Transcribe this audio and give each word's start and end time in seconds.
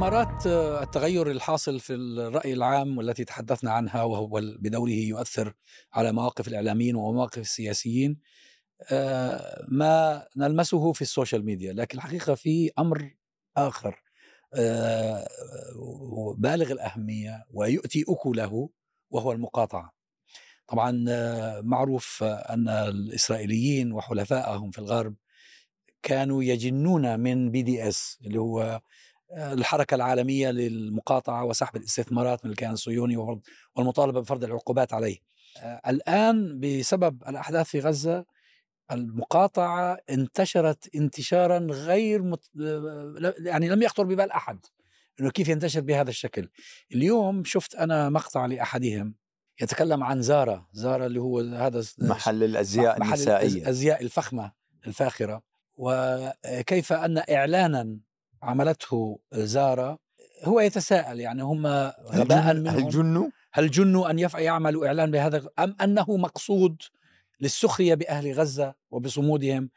مؤامرات 0.00 0.46
التغير 0.82 1.30
الحاصل 1.30 1.80
في 1.80 1.94
الرأي 1.94 2.52
العام 2.52 2.98
والتي 2.98 3.24
تحدثنا 3.24 3.72
عنها 3.72 4.02
وهو 4.02 4.40
بدوره 4.58 4.90
يؤثر 4.90 5.54
على 5.92 6.12
مواقف 6.12 6.48
الإعلاميين 6.48 6.96
ومواقف 6.96 7.38
السياسيين 7.38 8.18
آه، 8.90 9.66
ما 9.68 10.26
نلمسه 10.36 10.92
في 10.92 11.02
السوشيال 11.02 11.44
ميديا 11.44 11.72
لكن 11.72 11.98
الحقيقة 11.98 12.34
في 12.34 12.70
أمر 12.78 13.16
آخر 13.56 14.02
آه، 14.54 15.28
بالغ 16.38 16.72
الأهمية 16.72 17.44
ويؤتي 17.50 18.04
أكله 18.08 18.68
وهو 19.10 19.32
المقاطعة. 19.32 19.94
طبعا 20.68 21.04
آه، 21.08 21.60
معروف 21.60 22.22
أن 22.22 22.68
الإسرائيليين 22.68 23.92
وحلفائهم 23.92 24.70
في 24.70 24.78
الغرب 24.78 25.14
كانوا 26.02 26.42
يجنون 26.42 27.20
من 27.20 27.50
بي 27.50 27.62
دي 27.62 27.88
إس 27.88 28.18
اللي 28.26 28.40
هو 28.40 28.80
الحركة 29.32 29.94
العالمية 29.94 30.50
للمقاطعة 30.50 31.44
وسحب 31.44 31.76
الاستثمارات 31.76 32.44
من 32.44 32.50
الكيان 32.50 32.72
الصهيوني 32.72 33.40
والمطالبة 33.76 34.20
بفرض 34.20 34.44
العقوبات 34.44 34.92
عليه. 34.92 35.18
الآن 35.86 36.60
بسبب 36.60 37.22
الأحداث 37.28 37.66
في 37.66 37.80
غزة 37.80 38.24
المقاطعة 38.92 39.98
انتشرت 40.10 40.94
انتشارا 40.94 41.58
غير 41.70 42.22
مت... 42.22 42.50
يعني 43.38 43.68
لم 43.68 43.82
يخطر 43.82 44.04
ببال 44.04 44.30
أحد 44.32 44.58
أنه 45.20 45.30
كيف 45.30 45.48
ينتشر 45.48 45.80
بهذا 45.80 46.10
الشكل. 46.10 46.48
اليوم 46.94 47.44
شفت 47.44 47.74
أنا 47.74 48.08
مقطع 48.08 48.46
لأحدهم 48.46 49.14
يتكلم 49.62 50.04
عن 50.04 50.22
زارا 50.22 50.66
زارا 50.72 51.06
اللي 51.06 51.20
هو 51.20 51.40
هذا 51.40 51.84
محل 51.98 52.44
الأزياء 52.44 53.00
محل 53.00 53.08
النسائية. 53.08 53.62
الأزياء 53.62 54.02
الفخمة 54.02 54.52
الفاخرة. 54.86 55.42
وكيف 55.76 56.92
أن 56.92 57.22
إعلانا 57.30 57.98
عملته 58.42 59.18
زارا 59.32 59.98
هو 60.44 60.60
يتساءل 60.60 61.20
يعني 61.20 61.42
هم 61.42 61.66
غباء 62.12 62.54
منهم 62.54 62.76
هل 62.76 62.88
جنوا؟ 62.88 63.28
هل 63.52 63.70
جنوا 63.70 64.10
أن 64.10 64.18
يعملوا 64.18 64.86
إعلان 64.86 65.10
بهذا 65.10 65.48
أم 65.58 65.76
أنه 65.82 66.16
مقصود 66.16 66.82
للسخرية 67.40 67.94
بأهل 67.94 68.32
غزة 68.32 68.74
وبصمودهم؟ 68.90 69.70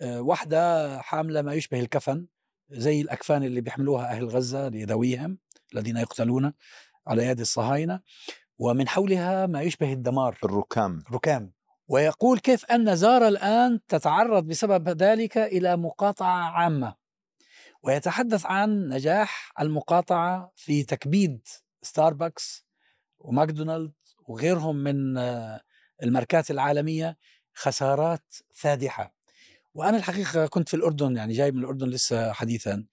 آه، 0.00 0.20
واحدة 0.20 0.98
حاملة 1.00 1.42
ما 1.42 1.54
يشبه 1.54 1.80
الكفن 1.80 2.26
زي 2.70 3.00
الأكفان 3.00 3.44
اللي 3.44 3.60
بيحملوها 3.60 4.10
أهل 4.10 4.28
غزة 4.28 4.68
لذويهم 4.68 5.38
الذين 5.74 5.96
يقتلون 5.96 6.52
على 7.06 7.26
يد 7.26 7.40
الصهاينة. 7.40 8.00
ومن 8.58 8.88
حولها 8.88 9.46
ما 9.46 9.62
يشبه 9.62 9.92
الدمار. 9.92 10.38
الركام. 10.44 11.02
ركام 11.12 11.52
ويقول 11.88 12.38
كيف 12.38 12.64
أن 12.64 12.96
زارا 12.96 13.28
الآن 13.28 13.80
تتعرض 13.88 14.44
بسبب 14.44 14.88
ذلك 14.88 15.38
إلى 15.38 15.76
مقاطعة 15.76 16.50
عامة. 16.50 17.05
ويتحدث 17.86 18.46
عن 18.46 18.88
نجاح 18.88 19.52
المقاطعة 19.60 20.52
في 20.56 20.82
تكبيد 20.82 21.48
ستاربكس 21.82 22.66
وماكدونالد 23.18 23.92
وغيرهم 24.28 24.76
من 24.76 25.18
آه، 25.18 25.60
الماركات 26.02 26.50
العالمية 26.50 27.16
خسارات 27.54 28.34
فادحة. 28.54 29.14
وأنا 29.74 29.96
الحقيقة 29.96 30.46
كنت 30.46 30.68
في 30.68 30.74
الأردن 30.74 31.16
يعني 31.16 31.32
جاي 31.32 31.50
من 31.50 31.58
الأردن 31.58 31.88
لسه 31.88 32.32
حديثا. 32.32 32.86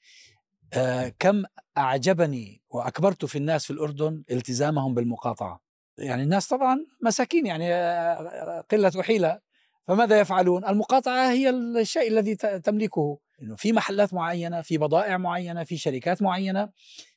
آه 0.73 1.13
كم 1.19 1.43
أعجبني 1.77 2.61
وأكبرت 2.69 3.25
في 3.25 3.37
الناس 3.37 3.65
في 3.65 3.71
الأردن 3.71 4.23
التزامهم 4.31 4.93
بالمقاطعة. 4.93 5.61
يعني 5.97 6.23
الناس 6.23 6.47
طبعا 6.47 6.85
مساكين 7.01 7.45
يعني 7.45 7.73
آه، 7.73 8.65
قلة 8.71 8.91
وحيلة. 8.95 9.39
فماذا 9.87 10.19
يفعلون؟ 10.19 10.65
المقاطعة 10.65 11.31
هي 11.31 11.49
الشيء 11.49 12.07
الذي 12.07 12.35
تملكه 12.35 13.19
إنه 13.41 13.55
في 13.55 13.73
محلات 13.73 14.13
معينة 14.13 14.61
في 14.61 14.77
بضائع 14.77 15.17
معينة 15.17 15.63
في 15.63 15.77
شركات 15.77 16.21
معينة 16.21 16.69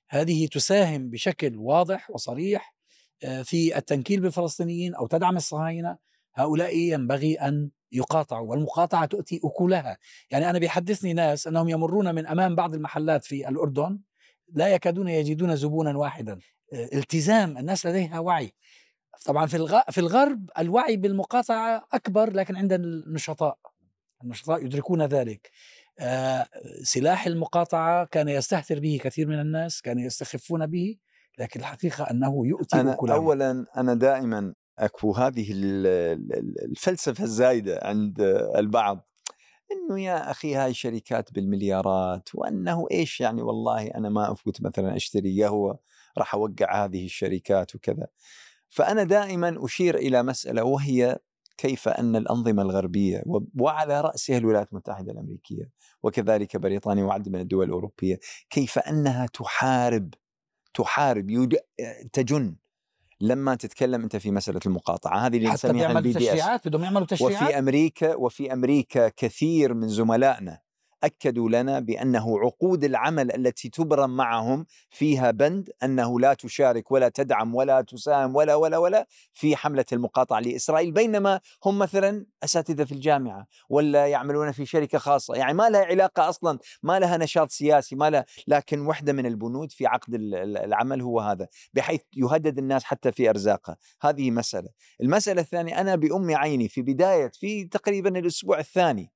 هذه 0.09 0.47
تساهم 0.47 1.11
بشكل 1.11 1.56
واضح 1.56 2.11
وصريح 2.11 2.75
آه، 3.25 3.43
في 3.43 3.78
التنكيل 3.78 4.21
بالفلسطينيين 4.21 4.94
أو 4.94 5.06
تدعم 5.06 5.37
الصهاينة 5.37 5.97
هؤلاء 6.34 6.76
ينبغي 6.76 7.34
أن 7.34 7.71
يقاطعوا 7.93 8.50
والمقاطعة 8.50 9.06
تؤتي 9.06 9.41
أكلها، 9.44 9.99
يعني 10.31 10.50
أنا 10.50 10.59
بيحدثني 10.59 11.12
ناس 11.12 11.47
أنهم 11.47 11.69
يمرون 11.69 12.15
من 12.15 12.26
أمام 12.26 12.55
بعض 12.55 12.75
المحلات 12.75 13.25
في 13.25 13.49
الأردن 13.49 13.99
لا 14.53 14.69
يكادون 14.69 15.09
يجدون 15.09 15.56
زبونا 15.56 15.99
واحدا، 15.99 16.38
آه، 16.72 16.88
التزام 16.93 17.59
الناس 17.59 17.87
لديها 17.87 18.19
وعي. 18.19 18.53
طبعا 19.25 19.47
في 19.47 19.82
في 19.91 19.99
الغرب 19.99 20.50
الوعي 20.59 20.97
بالمقاطعة 20.97 21.87
أكبر 21.93 22.32
لكن 22.32 22.56
عند 22.56 22.72
النشطاء 22.72 23.59
النشطاء 24.25 24.65
يدركون 24.65 25.03
ذلك. 25.03 25.50
آه، 25.99 26.47
سلاح 26.82 27.26
المقاطعة 27.26 28.05
كان 28.05 28.28
يستهتر 28.28 28.81
به 28.81 29.00
كثير 29.03 29.28
من 29.28 29.41
الناس، 29.41 29.81
كانوا 29.81 30.03
يستخفون 30.03 30.66
به 30.66 30.97
لكن 31.38 31.60
الحقيقة 31.60 32.10
أنه 32.10 32.47
يؤتي 32.47 32.81
أنا. 32.81 32.97
أولا 33.00 33.66
أنا 33.76 33.94
دائما 33.94 34.55
أكو 34.78 35.12
هذه 35.12 35.47
الفلسفة 36.71 37.25
الزايدة 37.25 37.81
عند 37.82 38.21
البعض 38.56 39.09
إنه 39.72 40.00
يا 40.00 40.31
أخي 40.31 40.55
هاي 40.55 40.75
شركات 40.75 41.32
بالمليارات 41.32 42.28
وأنه 42.34 42.87
إيش 42.91 43.21
يعني 43.21 43.43
والله 43.43 43.87
أنا 43.87 44.09
ما 44.09 44.32
أفوت 44.32 44.62
مثلا 44.62 44.97
أشتري 44.97 45.43
قهوة 45.43 45.78
راح 46.19 46.34
أوقع 46.34 46.84
هذه 46.84 47.05
الشركات 47.05 47.75
وكذا. 47.75 48.06
فأنا 48.69 49.03
دائما 49.03 49.65
أشير 49.65 49.94
إلى 49.94 50.22
مسألة 50.22 50.65
وهي 50.65 51.19
كيف 51.59 51.88
أن 51.88 52.16
الأنظمة 52.16 52.62
الغربية 52.62 53.22
وعلى 53.59 54.00
رأسها 54.00 54.38
الولايات 54.38 54.72
المتحدة 54.72 55.12
الأمريكية 55.12 55.71
وكذلك 56.03 56.56
بريطانيا 56.56 57.05
وعدد 57.05 57.28
من 57.28 57.41
الدول 57.41 57.66
الأوروبية 57.66 58.19
كيف 58.50 58.78
أنها 58.78 59.26
تحارب 59.26 60.15
تحارب 60.75 61.31
يد... 61.31 61.56
تجن. 62.12 62.56
لما 63.21 63.55
تتكلم 63.55 64.03
أنت 64.03 64.16
في 64.16 64.31
مسألة 64.31 64.60
المقاطعة 64.66 65.26
هذه 65.26 65.37
اللي 65.37 65.50
نسميها 65.50 65.93
ال 65.92 66.12
BDS 66.12 66.66
بدهم 66.66 66.84
يعملوا 66.84 67.06
تشريعات؟ 67.06 67.43
وفي 67.43 67.59
أمريكا 67.59 68.15
وفي 68.15 68.53
أمريكا 68.53 69.09
كثير 69.09 69.75
من 69.75 69.88
زملائنا 69.88 70.59
أكدوا 71.04 71.48
لنا 71.48 71.80
بأنه 71.80 72.40
عقود 72.40 72.84
العمل 72.84 73.34
التي 73.34 73.68
تبرم 73.68 74.16
معهم 74.16 74.66
فيها 74.90 75.30
بند 75.30 75.70
أنه 75.82 76.20
لا 76.20 76.34
تشارك 76.34 76.90
ولا 76.90 77.08
تدعم 77.08 77.54
ولا 77.54 77.80
تساهم 77.80 78.36
ولا 78.36 78.54
ولا 78.54 78.78
ولا 78.78 79.06
في 79.32 79.56
حملة 79.56 79.84
المقاطعة 79.92 80.40
لإسرائيل 80.40 80.92
بينما 80.92 81.40
هم 81.64 81.78
مثلا 81.78 82.26
أساتذة 82.44 82.84
في 82.84 82.92
الجامعة 82.92 83.46
ولا 83.68 84.06
يعملون 84.06 84.52
في 84.52 84.66
شركة 84.66 84.98
خاصة 84.98 85.34
يعني 85.34 85.54
ما 85.54 85.70
لها 85.70 85.84
علاقة 85.84 86.28
أصلا 86.28 86.58
ما 86.82 86.98
لها 86.98 87.16
نشاط 87.16 87.50
سياسي 87.50 87.96
ما 87.96 88.10
لها 88.10 88.24
لكن 88.48 88.80
وحدة 88.86 89.12
من 89.12 89.26
البنود 89.26 89.72
في 89.72 89.86
عقد 89.86 90.14
العمل 90.14 91.02
هو 91.02 91.20
هذا 91.20 91.48
بحيث 91.74 92.00
يهدد 92.16 92.58
الناس 92.58 92.84
حتى 92.84 93.12
في 93.12 93.30
أرزاقها. 93.30 93.76
هذه 94.00 94.30
مسألة. 94.30 94.68
المسألة 95.00 95.40
الثانية 95.40 95.80
أنا 95.80 95.96
بأم 95.96 96.36
عيني 96.36 96.68
في 96.68 96.82
بداية 96.82 97.30
في 97.34 97.64
تقريبا 97.64 98.18
الأسبوع 98.18 98.58
الثاني 98.58 99.12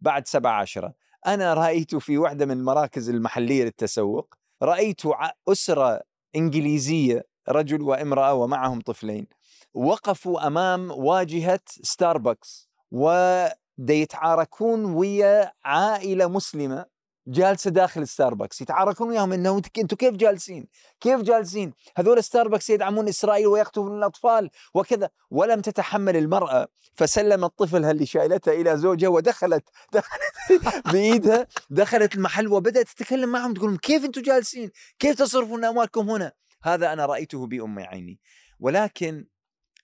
بعد 0.00 0.28
سبعة 0.28 0.60
عشرة 0.60 0.94
أنا 1.26 1.54
رأيت 1.54 1.94
في 1.94 2.18
واحدة 2.18 2.46
من 2.46 2.52
المراكز 2.52 3.10
المحلية 3.10 3.64
للتسوق 3.64 4.34
رأيت 4.62 5.02
أسرة 5.48 6.00
إنجليزية 6.36 7.24
رجل 7.48 7.82
وامرأة 7.82 8.34
ومعهم 8.34 8.80
طفلين 8.80 9.26
وقفوا 9.74 10.46
أمام 10.46 10.90
واجهة 10.90 11.60
ستاربكس 11.66 12.68
وديتعاركون 12.90 14.84
ويا 14.84 15.52
عائلة 15.64 16.28
مسلمة 16.28 16.86
جالسة 17.26 17.70
داخل 17.70 18.08
ستاربكس 18.08 18.60
يتعاركون 18.60 19.08
وياهم 19.08 19.32
إنه 19.32 19.56
أنتم 19.78 19.96
كيف 19.96 20.14
جالسين؟ 20.14 20.68
كيف 21.00 21.20
جالسين؟ 21.20 21.72
هذول 21.96 22.24
ستاربكس 22.24 22.70
يدعمون 22.70 23.08
إسرائيل 23.08 23.46
ويقتلون 23.46 23.98
الأطفال 23.98 24.50
وكذا 24.74 25.10
ولم 25.30 25.60
تتحمل 25.60 26.16
المرأة 26.16 26.68
فسلمت 26.94 27.58
طفلها 27.58 27.90
اللي 27.90 28.06
شايلته 28.06 28.52
إلى 28.52 28.76
زوجها 28.76 29.08
ودخلت 29.08 29.64
دخلت 29.92 30.86
بإيدها 30.92 31.46
دخلت 31.70 32.14
المحل 32.14 32.48
وبدأت 32.48 32.88
تتكلم 32.88 33.28
معهم 33.28 33.54
تقول 33.54 33.78
كيف 33.78 34.04
أنتم 34.04 34.22
جالسين؟ 34.22 34.70
كيف 34.98 35.18
تصرفون 35.18 35.64
أموالكم 35.64 36.10
هنا؟ 36.10 36.32
هذا 36.62 36.92
أنا 36.92 37.06
رأيته 37.06 37.46
بأم 37.46 37.78
عيني 37.78 38.20
ولكن 38.58 39.26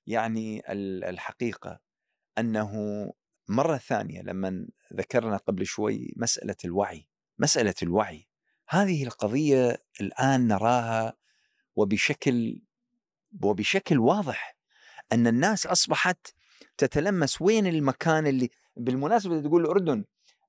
يعني 0.06 0.62
الحقيقة 1.08 1.80
أنه 2.38 2.72
مرة 3.48 3.76
ثانية 3.76 4.22
لما 4.22 4.66
ذكرنا 4.94 5.36
قبل 5.36 5.66
شوي 5.66 6.12
مسألة 6.16 6.56
الوعي 6.64 7.08
مسألة 7.38 7.74
الوعي. 7.82 8.28
هذه 8.68 9.04
القضية 9.04 9.82
الآن 10.00 10.48
نراها 10.48 11.14
وبشكل 11.76 12.60
وبشكل 13.42 13.98
واضح 13.98 14.56
أن 15.12 15.26
الناس 15.26 15.66
أصبحت 15.66 16.34
تتلمس. 16.78 17.42
وين 17.42 17.66
المكان 17.66 18.26
اللي 18.26 18.50
بالمناسبة 18.76 19.40
تقول 19.40 19.62
الاردن 19.62 20.04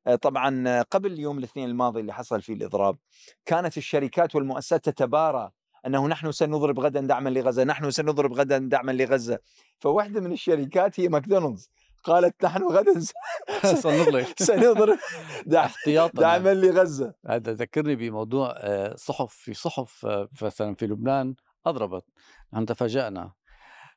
آه، 0.08 0.16
طبعا 0.16 0.82
قبل 0.82 1.20
يوم 1.20 1.38
الاثنين 1.38 1.70
الماضي 1.70 2.00
اللي 2.00 2.14
حصل 2.14 2.42
فيه 2.42 2.54
الإضراب 2.54 2.98
كانت 3.46 3.78
الشركات 3.78 4.36
والمؤسسات 4.36 4.90
تتبارى 4.90 5.52
أنه 5.86 6.08
نحن 6.08 6.32
سنضرب 6.32 6.80
غدا 6.80 7.02
دعما 7.02 7.30
لغزة، 7.30 7.64
نحن 7.64 7.92
سنضرب 7.92 8.34
غدا 8.34 8.58
دعما 8.58 8.92
لغزة، 8.92 9.40
فواحدة 9.80 10.22
من 10.22 10.32
الشركات 10.32 11.00
هي 11.00 11.08
ماكدونالدز. 11.08 11.70
قالت 12.04 12.44
نحن 12.46 12.64
غدا 12.64 12.94
سنغلق. 13.84 14.28
سنضرب 14.50 14.98
دع- 15.46 15.66
احتياطا. 15.66 16.22
دعما 16.22 16.54
لغزه 16.54 17.14
هذا 17.28 17.54
ذكرني 17.54 17.96
بموضوع 17.96 18.54
آه، 18.58 18.96
صحف 18.96 19.34
في 19.34 19.54
صحف 19.54 20.06
آه، 20.06 20.30
مثلا 20.42 20.76
في 20.76 20.88
لبنان 20.88 21.36
أضربت. 21.66 22.06
نحن 22.54 22.66
تفاجأنا. 22.66 23.34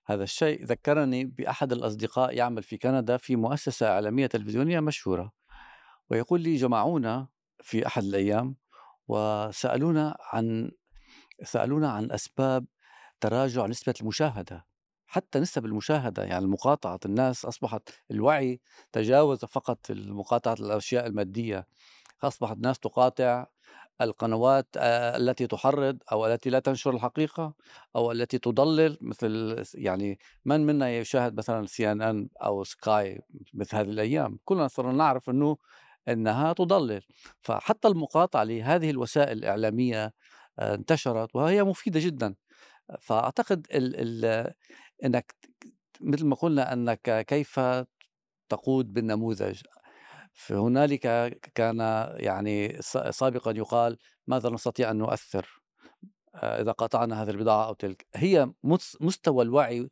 هذا 0.07 0.23
الشيء 0.23 0.65
ذكرني 0.65 1.25
بأحد 1.25 1.73
الأصدقاء 1.73 2.35
يعمل 2.35 2.63
في 2.63 2.77
كندا 2.79 3.17
في 3.17 3.37
مؤسسة 3.37 3.89
إعلامية 3.89 4.27
تلفزيونية 4.27 4.81
مشهورة. 4.81 5.33
ويقول 6.11 6.41
لي 6.41 6.57
جمعونا 6.57 7.29
في 7.63 7.87
أحد 7.87 8.03
الأيام 8.03 8.57
وسألونا 9.09 10.17
عن 10.21 10.71
سألونا 11.45 11.91
عن 11.91 12.13
أسباب 12.13 12.67
تراجع 13.21 13.67
نسبة 13.67 13.95
المشاهدة. 14.01 14.67
حتى 15.13 15.39
نسب 15.41 15.67
المشاهده 15.67 16.25
يعني 16.25 16.47
مقاطعه 16.47 17.01
الناس 17.07 17.45
أصبحت 17.45 17.89
الوعي 18.11 18.61
تجاوز 18.93 19.45
فقط 19.45 19.79
مقاطعه 19.91 20.55
الأشياء 20.61 21.07
المادية 21.07 21.67
أصبحت 22.25 22.57
الناس 22.57 22.79
تقاطع 22.79 23.47
القنوات 24.01 24.67
التي 24.77 25.47
تحرض 25.47 25.99
أو 26.13 26.27
التي 26.27 26.51
لا 26.51 26.59
تنشر 26.59 26.95
الحقيقة 26.95 27.55
أو 27.97 28.13
التي 28.13 28.39
تضلل 28.39 28.99
مثل 29.01 29.63
يعني 29.75 30.19
من 30.45 30.67
منا 30.67 30.99
يشاهد 30.99 31.37
مثلا 31.39 31.67
سي 31.67 31.93
إن 31.93 32.03
إن 32.03 32.29
أو 32.43 32.65
سكاي 32.65 33.23
مثل 33.55 33.77
هذه 33.77 33.89
الأيام؟ 33.91 34.39
كلنا 34.45 34.69
صرنا 34.69 34.93
نعرف 34.93 35.31
إنه 35.31 35.57
إنها 36.09 36.53
تضلل. 36.53 37.03
فحتى 37.43 37.89
المقاطعة 37.89 38.45
لهذه 38.45 38.91
الوسائل 38.91 39.39
الإعلامية 39.39 40.15
انتشرت 40.59 41.37
وهي 41.37 41.65
مفيدة 41.65 42.01
جدا. 42.01 42.35
فأعتقد 43.01 43.67
ال 43.75 44.25
ال 44.25 44.53
إنك 45.05 45.35
مثل 46.01 46.27
ما 46.27 46.37
قلنا 46.37 46.73
أنك 46.73 47.25
كيف 47.29 47.61
تقود 48.49 48.93
بالنموذج 48.93 49.61
فهنالك 50.33 51.01
كان 51.55 51.79
يعني 52.17 52.83
سابقا 53.11 53.51
يقال 53.57 53.99
ماذا 54.27 54.51
نستطيع 54.51 54.91
أن 54.91 54.97
نؤثر 54.99 55.63
آه، 56.35 56.63
إذا 56.63 56.73
قطعنا 56.73 57.23
هذه 57.23 57.31
البضاعة 57.31 57.67
أو 57.67 57.75
تلك 57.75 58.07
هي 58.15 58.51
مس- 58.63 58.97
مستوى 59.01 59.45
الوعي 59.45 59.91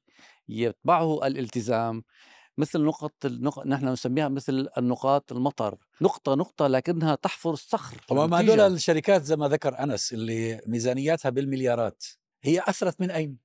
يتبعه 0.49 1.27
الالتزام 1.27 2.03
مثل 2.59 2.81
نقط 2.85 3.25
النق... 3.25 3.67
نحن 3.67 3.89
نسميها 3.89 4.29
مثل 4.29 4.69
النقاط 4.79 5.33
المطر 5.33 5.79
نقطة 6.01 6.35
نقطة 6.35 6.67
لكنها 6.67 7.15
تحفر 7.15 7.51
الصخر 7.51 7.97
طبعا. 8.09 8.27
هذول 8.41 8.61
الشركات 8.75 9.23
زي 9.23 9.37
ما 9.37 9.49
ذكر 9.49 9.79
أنس 9.83 10.13
اللي 10.13 10.61
ميزانياتها 10.67 11.31
بالمليارات 11.31 12.05
هي 12.43 12.61
أثرت 12.69 13.01
من 13.01 13.11
أين؟ 13.11 13.39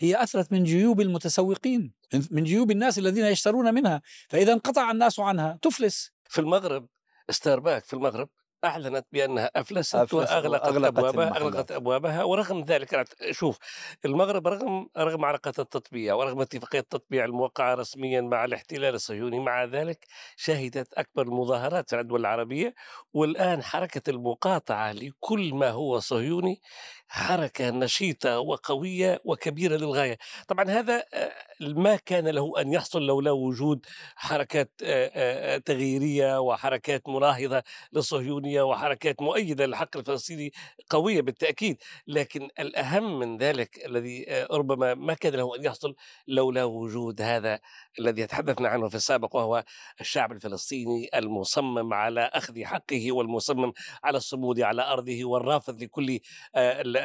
هي 0.00 0.22
أثرت 0.22 0.52
من 0.52 0.64
جيوب 0.64 1.00
المتسوقين 1.00 1.92
من- 2.30 2.44
جيوب 2.44 2.70
الناس 2.70 2.98
الذين 2.98 3.24
يشترون 3.24 3.74
منها 3.74 4.02
فإذا 4.28 4.52
انقطع 4.52 4.90
الناس 4.90 5.20
عنها 5.20 5.58
تفلس 5.62 6.12
في 6.28 6.40
المغرب 6.40 6.86
ستارباك 7.30 7.84
في 7.84 7.92
المغرب 7.94 8.28
أعلنت 8.64 9.06
بأنها 9.12 9.50
أفلست, 9.56 9.94
أفلست 9.94 10.14
وأغلقت, 10.32 10.62
وأغلقت 10.68 10.98
أبوابها. 10.98 11.36
أغلقت 11.36 11.72
أبوابها 11.72 12.24
ورغم 12.24 12.62
ذلك 12.64 13.08
شوف 13.30 13.58
المغرب 14.04 14.48
رغم 14.48 14.88
رغم 14.98 15.24
علاقه 15.24 15.52
التطبيع 15.58 16.14
ورغم 16.14 16.40
اتفاقية 16.40 16.78
التطبيع 16.78 17.24
الموقعة 17.24 17.74
رسميا 17.74 18.20
مع 18.20 18.44
الاحتلال 18.44 18.94
الصهيوني 18.94 19.40
مع 19.40 19.64
ذلك 19.64 20.06
شهدت 20.36 20.92
أكبر 20.94 21.22
المظاهرات 21.22 21.90
في 21.90 22.00
الدول 22.00 22.20
العربية 22.20 22.74
والآن 23.12 23.62
حركة 23.62 24.10
المقاطعة 24.10 24.92
لكل 24.92 25.54
ما 25.54 25.70
هو 25.70 25.98
صهيوني 25.98 26.60
حركة 27.08 27.70
نشيطة 27.70 28.38
وقوية 28.38 29.20
وكبيرة 29.24 29.76
للغاية. 29.76 30.18
طبعا 30.48 30.64
هذا 30.70 31.04
آه، 31.14 31.32
ما 31.60 31.96
كان 31.96 32.28
له 32.28 32.60
أن 32.60 32.72
يحصل 32.72 33.06
لولا 33.06 33.30
وجود 33.30 33.86
حركات 34.16 34.70
آه، 34.82 35.10
آه، 35.14 35.58
تغييرية 35.58 36.40
وحركات 36.40 37.08
مناهضه 37.08 37.62
للصهيونية 37.92 38.62
وحركات 38.62 39.22
مؤيدة 39.22 39.66
للحق 39.66 39.96
الفلسطيني 39.96 40.52
قوية 40.90 41.20
بالتأكيد. 41.20 41.76
لكن 42.06 42.48
الأهم 42.58 43.18
من 43.18 43.36
ذلك 43.36 43.86
الذي 43.86 44.46
ربما 44.50 44.94
ما 44.94 45.14
كان 45.14 45.32
له 45.32 45.56
أن 45.56 45.64
يحصل 45.64 45.94
لولا 46.28 46.64
وجود 46.64 47.22
هذا 47.22 47.60
الذي 47.98 48.26
تحدثنا 48.26 48.68
عنه 48.68 48.88
في 48.88 48.94
السابق 48.94 49.36
وهو 49.36 49.64
الشعب 50.00 50.32
الفلسطيني 50.32 51.10
المصمم 51.14 51.94
على 51.94 52.20
أخذ 52.20 52.64
حقه 52.64 53.12
والمصمم 53.12 53.72
على 54.04 54.16
الصمود 54.16 54.60
على 54.60 54.82
أرضه 54.82 55.24
والرافض 55.24 55.82
لكل 55.82 56.20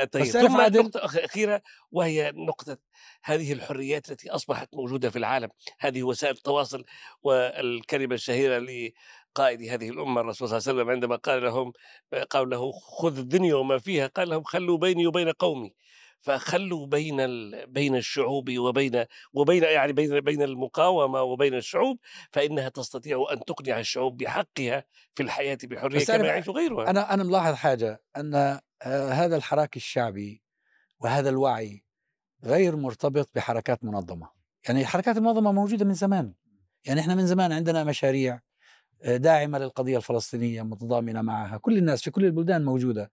التغيير 0.01 0.34
تعرف 0.34 0.48
ثم 0.48 0.62
عادل- 0.62 0.80
نقطة 0.80 1.00
أخ- 1.00 1.24
أخيرة 1.24 1.62
وهي 1.92 2.31
نقطة 2.36 2.78
هذه 3.24 3.54
الحريات 3.54 4.12
التي 4.12 4.30
أصبحت 4.30 4.69
موجودة 4.74 5.10
في 5.10 5.16
العالم. 5.19 5.50
هذه 5.80 6.04
وسائل 6.04 6.36
التواصل 6.36 6.84
والكلمة 7.24 8.16
الشهيرة 8.16 8.60
لقائد 8.60 9.62
هذه 9.62 9.90
الأمة 9.90 10.22
الرسول 10.22 10.50
صلى 10.50 10.57
الله 10.57 10.69
عليه 10.69 10.80
وسلم 10.80 10.90
عندما 10.92 11.16
قال 11.16 11.44
لهم 11.44 11.74
قال 12.30 12.50
له 12.50 12.72
خذ 12.72 13.18
الدنيا 13.18 13.56
وما 13.56 13.78
فيها. 13.78 14.07
قال 14.07 14.30
لهم 14.30 14.44
خلوا 14.44 14.78
بيني 14.78 15.07
وبين 15.07 15.30
قومي. 15.30 15.74
فخلوا 16.24 16.88
بين. 16.88 17.18
بين 17.66 17.96
الشعوب 17.96 18.50
وبين 18.58 19.06
وبين 19.34 19.64
يعني 19.64 19.94
بين 19.94 20.20
بين 20.20 20.42
المقاومة 20.42 21.22
وبين 21.22 21.54
الشعوب 21.54 22.00
فإنها 22.31 22.70
تستطيع 22.70 23.25
أن 23.31 23.46
تقنع 23.46 23.80
الشعوب 23.80 24.18
بحقها 24.18 24.86
في 25.16 25.24
الحياة 25.24 25.58
بحرية 25.64 26.06
كما 26.06 26.28
يعيش 26.28 26.50
غيرها. 26.50 26.90
أنا 26.90 27.14
أنا 27.14 27.24
ملاحظ 27.24 27.54
حاجة 27.54 28.02
أن 28.18 28.36
آه، 28.36 29.10
هذا 29.10 29.36
الحراك 29.36 29.75
الشعبي 29.75 30.42
وهذا 31.00 31.30
الوعي 31.30 31.84
غير 32.44 32.76
مرتبط 32.76 33.30
بحركات 33.36 33.84
منظمة. 33.84 34.30
يعني 34.68 34.81
الحركات 34.81 35.18
المنظمة 35.18 35.52
موجودة 35.52 35.86
من 35.86 35.94
زمان. 35.94 36.34
يعني 36.86 37.00
إحنا 37.00 37.16
من 37.16 37.28
زمان 37.28 37.52
عندنا 37.52 37.84
مشاريع 37.84 38.40
آه، 39.04 39.18
داعمة 39.18 39.60
للقضية 39.60 39.98
الفلسطينية 39.98 40.62
متضامنة 40.62 41.22
معها 41.22 41.58
كل 41.58 41.78
الناس 41.78 42.02
في 42.02 42.12
كل 42.12 42.26
البلدان 42.26 42.66
موجودة. 42.66 43.12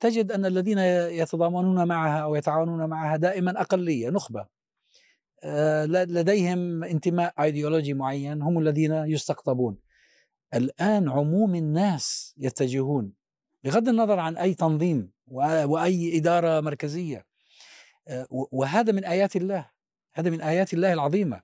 تجد 0.00 0.32
أن 0.32 0.46
الذين 0.46 0.78
يتضامنون 1.18 1.88
معها 1.88 2.18
أو 2.22 2.34
يتعاونون 2.34 2.88
معها 2.88 3.16
دائما 3.16 3.60
أقلية 3.60 4.10
نخبة. 4.10 4.46
آه، 5.44 5.84
لديهم 5.84 6.84
انتماء 6.84 7.42
ايديولوجي 7.42 7.94
معين 7.94 8.42
هم 8.42 8.58
الذين 8.58 8.92
يستقطبون. 8.92 9.78
الآن 10.54 11.08
عموم 11.08 11.54
الناس 11.54 12.34
يتجهون 12.38 13.12
بغض 13.64 13.88
النظر 13.88 14.18
عن 14.18 14.36
أي 14.36 14.54
تنظيم 14.54 15.10
و- 15.26 15.64
وأي 15.68 16.18
إدارة 16.18 16.60
مركزية. 16.60 17.26
آه، 18.08 18.26
وهذا 18.30 18.92
من 18.92 19.04
آيات 19.04 19.36
الله 19.36 19.70
هذا 20.14 20.30
من 20.30 20.40
آيات 20.40 20.74
الله 20.74 20.92
العظيمة. 20.92 21.40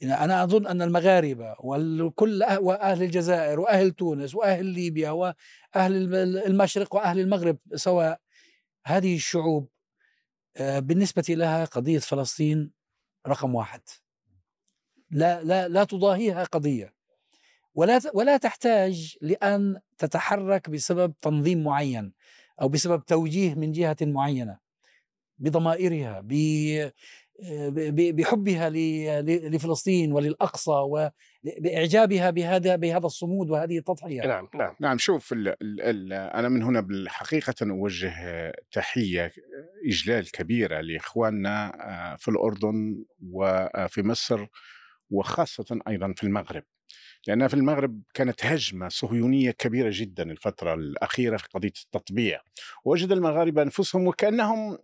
يعني 0.00 0.24
أنا 0.24 0.42
أظن 0.44 0.66
أن 0.66 0.82
المغاربة 0.82 1.56
وكل 1.60 2.44
أه- 2.44 2.58
وأهل 2.58 3.02
الجزائر 3.02 3.60
وأهل 3.60 3.90
تونس 3.90 4.34
وأهل 4.34 4.66
ليبيا 4.66 5.34
الم- 5.76 6.14
المشرق 6.46 6.94
وأهل 6.94 7.20
المغرب 7.20 7.58
سواء 7.74 8.20
هذه 8.86 9.14
الشعوب 9.16 9.68
آه، 10.56 10.78
بالنسبة 10.78 11.24
لها 11.28 11.64
قضية 11.64 11.98
فلسطين 11.98 12.70
رقم 13.28 13.54
واحد. 13.54 13.80
لا 15.10 15.42
لا 15.42 15.68
لا 15.68 15.84
تضاهيها 15.84 16.44
قضية. 16.44 16.94
ولا 17.74 18.00
ولا 18.14 18.36
تحتاج 18.36 19.16
لأن 19.22 19.80
تتحرك 19.98 20.70
بسبب 20.70 21.14
تنظيم 21.22 21.64
معين 21.64 22.12
أو 22.60 22.68
بسبب 22.68 23.04
توجيه 23.04 23.54
من 23.54 23.72
جهة 23.72 23.96
معينة 24.02 24.58
بضمائرها 25.38 26.20
ب- 26.24 26.92
بحبها 28.12 28.70
ل- 28.70 29.24
ل- 29.26 29.50
لفلسطين 29.56 30.12
وللأقصى 30.12 30.70
وباعجابها 30.70 32.30
بهذا 32.30 32.76
بهذا 32.76 33.06
الصمود 33.06 33.50
وهذه 33.50 33.78
التضحية. 33.78 34.20
نعم 34.26 34.48
نعم. 34.54 34.74
نعم 34.80 34.98
شوف 34.98 35.32
ال 35.32 35.48
ال 35.48 35.80
ال 35.80 36.12
أنا 36.12 36.48
من 36.48 36.62
هنا 36.62 36.80
بالحقيقة 36.80 37.54
أوجه 37.70 38.12
تحية 38.72 39.32
إجلال 39.86 40.30
كبيرة 40.30 40.80
لإخواننا 40.80 41.72
آه، 42.12 42.16
في 42.16 42.28
الأردن 42.28 43.04
وفي 43.32 44.02
مصر 44.02 44.46
وخاصة 45.10 45.78
أيضا 45.88 46.12
في 46.16 46.24
المغرب. 46.24 46.62
لأن 47.26 47.48
في 47.48 47.54
المغرب 47.54 48.02
كانت 48.14 48.46
هجمة 48.46 48.88
صهيونية 48.88 49.50
كبيرة 49.50 49.90
جدا 49.92 50.22
الفترة 50.30 50.74
الأخيرة 50.74 51.36
في 51.36 51.48
قضية 51.54 51.72
التطبيع. 51.84 52.40
وجد 52.84 53.12
المغاربة 53.12 53.62
أنفسهم 53.62 54.06
وكأنهم 54.06 54.78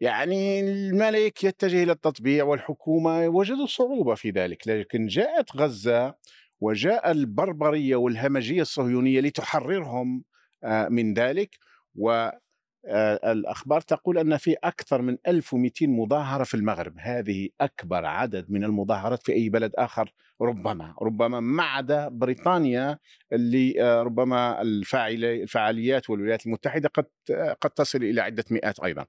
يعني 0.00 0.60
الملك 0.60 1.44
يتجه 1.44 1.82
إلى 1.82 1.92
التطبيع 1.92 2.44
والحكومة 2.44 3.28
وجدوا 3.28 3.66
صعوبة 3.66 4.14
في 4.14 4.30
ذلك 4.30 4.68
لكن 4.68 5.06
جاءت 5.06 5.56
غزة 5.56 6.14
وجاء 6.60 7.10
البربرية 7.10 7.96
والهمجية 7.96 8.62
الصهيونية 8.62 9.20
لتحررهم 9.20 10.24
آه، 10.64 10.88
من 10.88 11.14
ذلك 11.14 11.58
والأخبار 11.94 13.80
تقول 13.80 14.18
أن 14.18 14.36
في 14.36 14.56
أكثر 14.64 15.02
من 15.02 15.16
1200 15.26 15.86
مظاهرة 15.86 16.44
في 16.44 16.54
المغرب. 16.54 16.94
هذه 16.98 17.48
أكبر 17.60 18.06
عدد 18.06 18.50
من 18.50 18.64
المظاهرات 18.64 19.22
في 19.22 19.32
أي 19.32 19.48
بلد 19.48 19.72
آخر 19.74 20.12
ربما 20.40 20.94
ربما 21.02 21.40
ما 21.40 21.62
عدا 21.62 22.08
بريطانيا 22.08 22.98
اللي 23.32 23.82
آه، 23.82 24.02
ربما 24.02 24.62
الفعاليات 24.62 26.10
والولايات 26.10 26.46
المتحدة 26.46 26.88
قد 26.88 27.06
آه، 27.30 27.52
قد 27.52 27.70
تصل 27.70 27.98
إلى 27.98 28.20
عدة 28.20 28.44
مئات 28.50 28.80
أيضا. 28.80 29.02
آه 29.02 29.06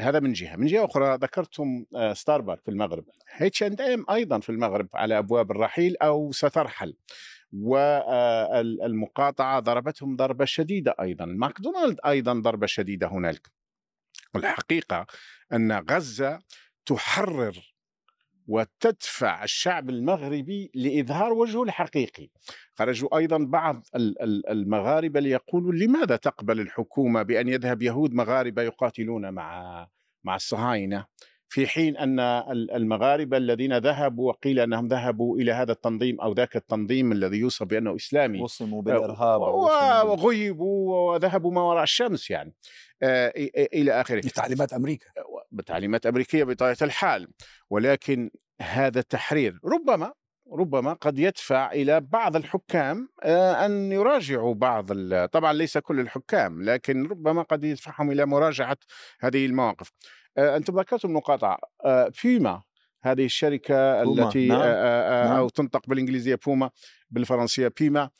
هذا 0.00 0.20
من 0.20 0.32
جهة، 0.32 0.56
من 0.56 0.66
جهة 0.66 0.84
أخرى 0.84 1.16
ذكرتم 1.16 1.84
آه 1.96 2.12
ستاربكس 2.12 2.60
في 2.64 2.70
المغرب، 2.70 3.04
اتش 3.40 3.62
اند 3.62 3.80
ام 3.80 4.04
أيضا 4.10 4.40
في 4.40 4.50
المغرب 4.50 4.88
على 4.94 5.18
أبواب 5.18 5.50
الرحيل 5.50 5.96
أو 5.96 6.32
سترحل. 6.32 6.94
والمقاطعه 7.52 9.60
ضربتهم 9.60 10.16
ضربة 10.16 10.44
شديدة 10.44 10.94
أيضا، 11.00 11.24
ماكدونالد 11.24 11.98
أيضا 12.06 12.32
ضربة 12.32 12.66
شديدة 12.66 13.06
هنالك. 13.06 13.50
والحقيقة 14.34 15.06
أن 15.52 15.72
غزة 15.72 16.38
تحرر 16.86 17.71
وتدفع 18.52 19.44
الشعب 19.44 19.90
المغربي 19.90 20.70
لإظهار 20.74 21.32
وجهه 21.32 21.62
الحقيقي. 21.62 22.28
خرجوا 22.74 23.18
أيضا 23.18 23.38
بعض 23.38 23.86
المغاربة 24.50 25.20
ليقولوا 25.20 25.72
لماذا 25.72 26.16
تقبل 26.16 26.60
الحكومة 26.60 27.22
بأن 27.22 27.48
يذهب 27.48 27.82
يهود 27.82 28.14
مغاربة 28.14 28.62
يقاتلون 28.62 29.30
مع 29.30 29.88
مع 30.24 30.36
الصهاينة؟ 30.36 31.06
في 31.48 31.66
حين 31.66 31.96
أن 31.96 32.20
المغاربة 32.50 33.36
الذين 33.36 33.78
ذهبوا 33.78 34.28
وقيل 34.28 34.60
أنهم 34.60 34.88
ذهبوا 34.88 35.38
إلى 35.38 35.52
هذا 35.52 35.72
التنظيم 35.72 36.20
أو 36.20 36.32
ذاك 36.32 36.56
التنظيم 36.56 37.12
الذي 37.12 37.36
يوصف 37.36 37.66
بأنه 37.66 37.96
إسلامي 37.96 38.40
وصموا 38.40 38.82
بالإرهاب 38.82 39.40
وغيبوا 40.08 41.12
وذهبوا 41.12 41.52
ما 41.52 41.62
وراء 41.62 41.82
الشمس 41.82 42.30
يعني. 42.30 42.54
آه، 43.02 43.32
إلى 43.74 44.00
آخره. 44.00 44.18
بتعليمات 44.20 44.74
بتعليمات 45.52 46.06
أمريكية 46.06 46.44
بطبيعة 46.44 46.76
الحال 46.82 47.28
ولكن 47.70 48.30
هذا 48.62 49.00
التحرير 49.00 49.58
ربما 49.64 50.12
ربما 50.52 50.92
قد 50.92 51.18
يدفع 51.18 51.72
إلى 51.72 52.00
بعض 52.00 52.36
الحكام 52.36 53.08
آه، 53.22 53.66
أن 53.66 53.92
يراجعوا 53.92 54.54
بعض 54.54 54.92
طبعا 55.26 55.52
ليس 55.52 55.78
كل 55.78 56.00
الحكام 56.00 56.62
لكن 56.62 57.06
ربما 57.06 57.42
قد 57.42 57.64
يدفعهم 57.64 58.10
إلى 58.10 58.26
مراجعة 58.26 58.76
هذه 59.20 59.46
المواقف 59.46 59.92
آه، 60.38 60.56
أنتم 60.56 60.78
ذكرتم 60.80 61.08
المقاطعه 61.08 61.58
بيما 62.24 62.62
هذه 63.02 63.24
الشركة 63.24 64.02
بوما. 64.04 64.26
التي 64.26 64.48
نعم. 64.48 64.60
نعم. 64.60 65.36
أو 65.36 65.48
تنطق 65.48 65.88
بالإنجليزية 65.88 66.38
بوما 66.46 66.70
بالفرنسية 67.10 67.72
بيما 67.80 68.02
آه، 68.02 68.10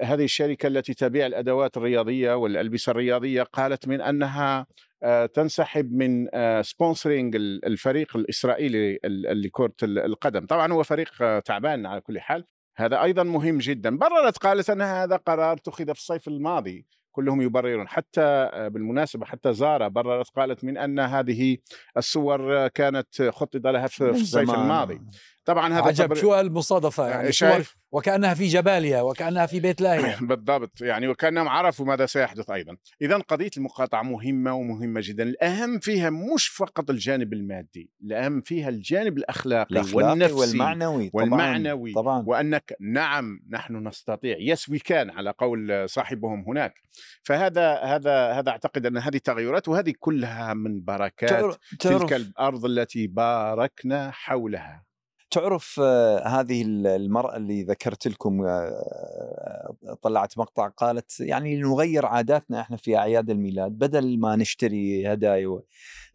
هذه 0.00 0.24
الشركة 0.24 0.66
التي 0.66 0.94
تبيع 0.94 1.26
الأدوات 1.26 1.76
الرياضية 1.76 2.34
والألبسة 2.34 2.90
الرياضية 2.90 3.42
قالت 3.42 3.88
من 3.88 4.00
أنها 4.00 4.66
آه، 5.02 5.26
تنسحب 5.26 5.92
من 5.92 6.28
سبونسرينج 6.62 7.36
الفريق 7.36 8.16
الإسرائيلي 8.16 8.98
لكرة 9.44 9.74
القدم. 9.82 10.46
طبعا 10.46 10.72
هو 10.72 10.82
فريق 10.82 11.40
تعبان 11.40 11.86
على 11.86 12.00
كل 12.00 12.20
حال. 12.20 12.44
هذا 12.76 13.02
أيضا 13.02 13.22
مهم 13.22 13.58
جدا. 13.58 13.98
بررت 13.98 14.38
قالت 14.38 14.70
أن 14.70 14.82
هذا 14.82 15.16
قرار 15.16 15.56
اتخذ 15.56 15.84
في 15.84 15.90
الصيف 15.90 16.28
الماضي. 16.28 16.86
كلهم 17.12 17.42
يبررون. 17.42 17.88
حتى 17.88 18.20
آه، 18.20 18.68
بالمناسبة 18.68 19.26
حتى 19.26 19.52
زارا 19.52 19.88
بررت 19.88 20.28
قالت 20.28 20.64
من 20.64 20.78
أن 20.78 21.00
هذه 21.00 21.56
الصور 21.96 22.68
كانت 22.68 23.22
خطط 23.22 23.66
لها 23.66 23.86
في 23.86 24.10
الصيف 24.10 24.50
الماضي. 24.50 25.00
طبعا 25.48 25.74
هذا 25.74 25.82
عجب. 25.82 26.14
شو 26.14 26.40
المصادفه 26.40 27.08
يعني 27.08 27.32
شايف 27.32 27.76
وكأنها 27.92 28.34
في 28.34 28.46
جباليا 28.46 29.00
وكأنها 29.00 29.46
في 29.46 29.60
بيت 29.60 29.80
لاهيا 29.80 30.18
بالضبط. 30.30 30.80
يعني 30.80 31.08
وكأنهم 31.08 31.48
عرفوا 31.48 31.86
ماذا 31.86 32.06
سيحدث 32.06 32.50
أيضا. 32.50 32.76
اذا 33.02 33.16
قضية 33.16 33.50
المقاطعة 33.56 34.02
مهمة 34.02 34.54
ومهمة 34.54 35.00
جدا. 35.04 35.22
الأهم 35.22 35.78
فيها 35.78 36.10
مش 36.10 36.48
فقط 36.48 36.90
الجانب 36.90 37.32
المادي 37.32 37.90
الأهم 38.04 38.40
فيها 38.40 38.68
الجانب 38.68 39.18
الأخلاقي, 39.18 39.70
الأخلاقي 39.70 40.10
والنفسي 40.10 40.34
والمعنوي 40.34 41.10
والمعنوي. 41.12 41.92
طبعا. 41.92 42.24
وانك 42.26 42.76
نعم 42.80 43.40
نحن 43.50 43.88
نستطيع. 43.88 44.36
يس 44.40 44.68
وي 44.68 44.78
كان 44.78 45.10
على 45.10 45.34
قول 45.38 45.88
صاحبهم 45.88 46.44
هناك. 46.48 46.74
فهذا 47.22 47.74
هذا 47.74 48.32
هذا 48.32 48.50
أعتقد 48.50 48.86
أن 48.86 48.96
هذه 48.98 49.16
التغيرات 49.16 49.68
وهذه 49.68 49.92
كلها 49.98 50.54
من 50.54 50.84
بركات 50.84 51.56
تلك 51.80 52.12
الأرض 52.12 52.64
التي 52.64 53.06
باركنا 53.06 54.10
حولها. 54.10 54.87
تعرف 55.30 55.80
آه، 55.82 56.28
هذه 56.28 56.62
المرأة 56.66 57.36
اللي 57.36 57.62
ذكرت 57.62 58.08
لكم 58.08 58.42
آه، 58.42 58.48
آه، 58.48 59.94
طلعت 60.02 60.38
مقطع 60.38 60.68
قالت 60.68 61.20
يعني 61.20 61.56
نغير 61.56 62.06
عاداتنا 62.06 62.60
إحنا 62.60 62.76
في 62.76 62.96
أعياد 62.96 63.30
الميلاد 63.30 63.72
بدل 63.72 64.18
ما 64.20 64.36
نشتري 64.36 65.12
هدايا 65.12 65.60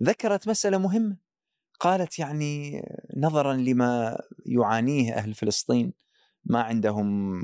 ذكرت 0.04 0.48
مسألة 0.48 0.78
مهمة. 0.78 1.18
قالت 1.80 2.20
يعني 2.20 2.82
نظرا 3.18 3.54
لما 3.54 4.22
يعانيه 4.46 5.14
أهل 5.14 5.34
فلسطين 5.34 5.94
ما 6.46 6.62
عندهم 6.62 7.40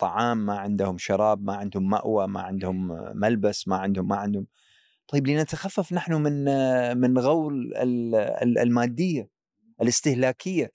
طعام 0.00 0.46
ما 0.46 0.58
عندهم 0.58 0.98
شراب 0.98 1.44
ما 1.44 1.54
عندهم 1.54 1.90
مأوى 1.90 2.26
ما 2.26 2.40
عندهم 2.40 2.86
ملبس 3.18 3.68
ما 3.68 3.76
عندهم 3.76 4.08
ما 4.08 4.16
عندهم. 4.16 4.46
طيب 5.08 5.26
لنتخفف 5.26 5.92
نحن 5.92 6.14
من 6.14 6.44
من 6.98 7.18
غول 7.18 7.72
المادية 8.42 9.28
الاستهلاكية. 9.82 10.72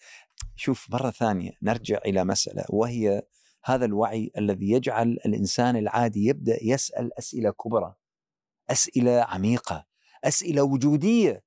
شوف 0.56 0.88
مرة 0.92 1.10
ثانية 1.10 1.52
نرجع 1.62 1.98
إلى 2.06 2.26
مسألة 2.26 2.66
وهي 2.70 3.22
هذا 3.66 3.86
الوعي 3.86 4.32
الذي 4.38 4.72
يجعل 4.72 5.18
الإنسان 5.26 5.76
العادي 5.76 6.26
يبدأ 6.26 6.58
يسأل 6.62 7.18
أسئلة 7.20 7.52
كبرى 7.52 7.96
أسئلة 8.70 9.22
عميقة 9.22 9.86
أسئلة 10.24 10.64
وجودية. 10.64 11.44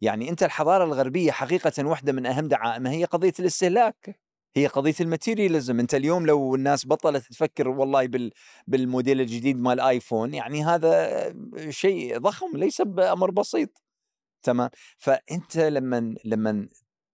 يعني 0.00 0.28
أنت 0.30 0.42
الحضارة 0.42 0.84
الغربية 0.84 1.32
حقيقة 1.32 1.86
واحدة 1.86 2.12
من 2.12 2.26
أهم 2.26 2.48
دعائمها 2.48 2.92
هي 2.92 3.04
قضية 3.04 3.32
الاستهلاك 3.40 4.20
هي 4.56 4.66
قضية 4.66 4.94
الماتيرياليزم. 5.00 5.80
أنت 5.80 5.94
اليوم 5.94 6.26
لو 6.26 6.54
الناس 6.54 6.86
بطلت 6.86 7.32
تفكر 7.32 7.68
والله 7.68 8.06
بال 8.06 8.32
بالموديل 8.66 9.20
الجديد 9.20 9.58
مال 9.60 9.80
آيفون 9.80 10.34
يعني 10.34 10.64
هذا 10.64 11.34
شيء 11.70 12.18
ضخم 12.18 12.56
ليس 12.56 12.82
بأمر 12.82 13.30
بسيط. 13.30 13.82
تمام؟ 14.42 14.70
فأنت 14.98 15.58
لما 15.58 16.14
لما 16.24 16.68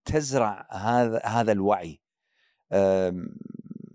تزرع 0.08 0.66
هذا 0.70 1.20
هذا 1.24 1.52
الوعي 1.52 2.00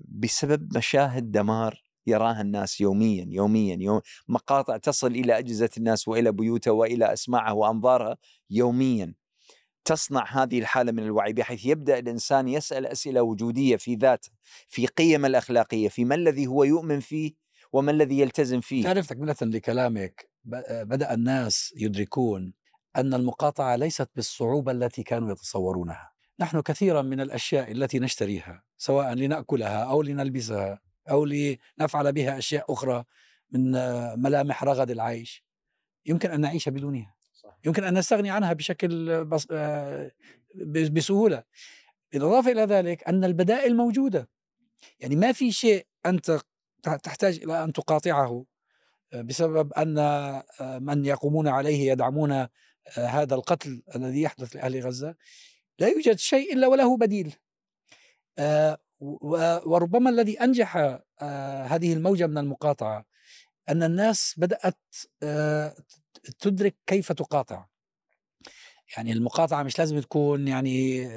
بسبب 0.07 0.77
مشاهد 0.77 1.31
دمار 1.31 1.83
يراها 2.07 2.41
الناس 2.41 2.81
يوميا 2.81 3.25
يوميا 3.29 3.77
يوم 3.79 4.01
مقاطع 4.27 4.77
تصل 4.77 5.07
إلى 5.07 5.37
أجهزة 5.37 5.69
الناس 5.77 6.07
وإلى 6.07 6.31
بيوتها 6.31 6.71
وإلى 6.71 7.13
أسماعها 7.13 7.51
وأنظارها 7.51 8.17
يوميا. 8.49 9.13
تصنع 9.85 10.43
هذه 10.43 10.59
الحالة 10.59 10.91
من 10.91 11.03
الوعي 11.03 11.33
بحيث 11.33 11.65
يبدأ 11.65 11.99
الإنسان 11.99 12.47
يسأل 12.47 12.85
أسئلة 12.85 13.21
وجودية 13.21 13.75
في 13.75 13.95
ذاته 13.95 14.29
في 14.67 14.87
قيم 14.87 15.25
الأخلاقية 15.25 15.89
في 15.89 16.05
ما 16.05 16.15
الذي 16.15 16.47
هو 16.47 16.63
يؤمن 16.63 16.99
فيه 16.99 17.31
وما 17.73 17.91
الذي 17.91 18.19
يلتزم 18.19 18.61
فيه. 18.61 18.83
تعرف 18.83 19.07
تكمله 19.07 19.35
لكلامك 19.41 20.29
بدأ 20.83 21.13
الناس 21.13 21.73
يدركون 21.77 22.53
أن 22.95 23.13
المقاطعة 23.13 23.75
ليست 23.75 24.09
بالصعوبة 24.15 24.71
التي 24.71 25.03
كانوا 25.03 25.31
يتصورونها. 25.31 26.11
نحن 26.39 26.61
كثيرا 26.61 27.01
من 27.01 27.21
الأشياء 27.21 27.71
التي 27.71 27.99
نشتريها 27.99 28.63
سواء 28.77 29.13
لنأكلها 29.13 29.83
أو 29.83 30.01
لنلبسها 30.01 30.79
أو 31.09 31.25
لنفعل 31.25 32.11
بها 32.13 32.37
أشياء 32.37 32.73
أخرى 32.73 33.03
من 33.51 33.71
ملامح 34.21 34.63
رغد 34.63 34.91
العيش. 34.91 35.43
يمكن 36.05 36.31
أن 36.31 36.41
نعيش 36.41 36.69
بدونها. 36.69 37.15
يمكن 37.65 37.83
أن 37.83 37.97
نستغني 37.97 38.29
عنها 38.29 38.53
بشكل 38.53 39.25
بس 39.25 39.47
آه، 39.51 40.11
بسهولة. 40.91 41.43
بالإضافة 42.11 42.51
إلى 42.51 42.61
ذلك 42.61 43.07
أن 43.07 43.23
البدائل 43.23 43.75
موجودة. 43.77 44.29
يعني 44.99 45.15
ما 45.15 45.31
في 45.31 45.51
شيء 45.51 45.85
أنت 46.05 46.39
تحتاج 46.83 47.39
إلى 47.43 47.63
أن 47.63 47.73
تقاطعه 47.73 48.45
آه، 49.13 49.21
بسبب 49.21 49.73
أن 49.73 49.97
آه، 49.97 50.43
من 50.79 51.05
يقومون 51.05 51.47
عليه 51.47 51.91
يدعمون 51.91 52.31
آه، 52.31 52.49
هذا 52.93 53.35
القتل 53.35 53.83
الذي 53.95 54.21
يحدث 54.21 54.55
لأهل 54.55 54.85
غزة 54.85 55.15
لا 55.79 55.87
يوجد 55.87 56.19
شيء 56.19 56.53
إلا 56.53 56.67
وله 56.67 56.97
بديل. 56.97 57.35
آه، 58.37 58.79
وربما 59.65 60.09
الذي 60.09 60.41
أنجح 60.41 60.77
آه، 61.21 61.63
هذه 61.63 61.93
الموجة 61.93 62.27
من 62.27 62.37
المقاطعة 62.37 63.05
أن 63.69 63.83
الناس 63.83 64.35
بدأت 64.37 64.79
تدرك 66.39 66.75
كيف 66.87 67.11
تقاطع. 67.11 67.65
يعني 68.97 69.11
المقاطعة 69.11 69.63
مش 69.63 69.79
لازم 69.79 69.99
تكون 69.99 70.47
يعني 70.47 71.07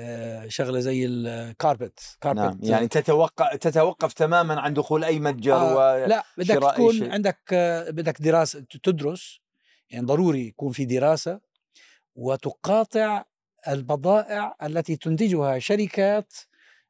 شغلة 0.51 0.81
زي 0.81 1.07
الكاربت 1.07 2.17
كاربت 2.21 2.39
نعم. 2.39 2.59
يعني 2.63 2.89
تتوقف 2.89 3.57
تتوقف 3.57 4.13
تماما 4.13 4.61
عن 4.61 4.75
دخول 4.75 5.05
أي 5.05 5.19
متجر 5.19 5.55
آه 5.55 6.07
لا 6.07 6.25
بدك 6.39 6.55
تكون 6.55 7.13
عندك 7.13 7.55
بدك 7.89 8.23
دراسة 8.23 8.65
تدرس. 8.83 9.41
يعني 9.91 10.07
ضروري 10.07 10.47
يكون 10.47 10.73
في 10.73 10.85
دراسة. 10.85 11.41
وتقاطع 12.17 13.25
البضائع 13.69 14.57
التي 14.63 14.97
تنتجها 14.97 15.59
شركات 15.59 16.35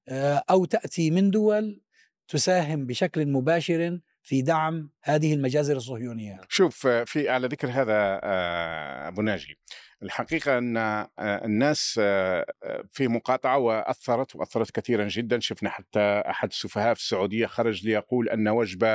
آه، 0.08 0.42
أو 0.50 0.64
تأتي 0.64 1.10
من 1.10 1.30
دول 1.30 1.80
تساهم 2.28 2.86
بشكل 2.86 3.26
مباشر 3.26 4.00
في 4.22 4.42
دعم 4.42 4.90
هذه 5.02 5.34
المجازر 5.34 5.76
الصهيونية. 5.76 6.40
شوف 6.48 6.86
في 6.86 7.28
على 7.28 7.46
ذكر 7.46 7.68
هذا 7.68 8.20
آه، 8.22 9.08
أبو 9.08 9.22
ناجي 9.22 9.58
الحقيقة 10.02 10.58
أن 10.58 10.76
آه، 10.76 11.08
الناس 11.18 12.00
آه، 12.02 12.46
آه، 12.62 12.84
في 12.92 13.08
مقاطعة 13.08 13.58
وأثرت 13.58 14.36
وأثرت 14.36 14.70
كثيرا 14.70 15.08
جدا. 15.08 15.40
شفنا 15.40 15.70
حتى 15.70 16.00
أحد 16.00 16.48
السفهاء 16.48 16.94
في 16.94 17.00
السعودية 17.00 17.46
خرج 17.46 17.86
ليقول 17.86 18.28
أن 18.28 18.48
وجبة 18.48 18.88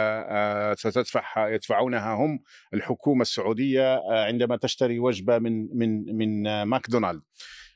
ستدفع 0.74 1.50
يدفعونها 1.50 2.14
هم 2.14 2.40
الحكومة 2.74 3.22
السعودية 3.22 4.02
عندما 4.10 4.58
تشتري 4.58 5.00
وجبة 5.00 5.40
من 5.40 5.78
من 5.78 6.18
من 6.18 6.64
ماكدونالد. 6.64 7.22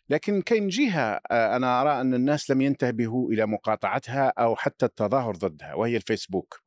لكن 0.09 0.41
كاين 0.41 0.67
جهة 0.67 1.19
أنا 1.31 1.81
أرى 1.81 2.01
أن 2.01 2.13
الناس 2.13 2.51
لم 2.51 2.61
ينتبهوا 2.61 3.31
إلى 3.31 3.45
مقاطعتها 3.45 4.33
أو 4.39 4.55
حتى 4.55 4.85
التظاهر 4.85 5.35
ضدها 5.35 5.73
وهي 5.73 5.97
الفيسبوك. 5.97 6.61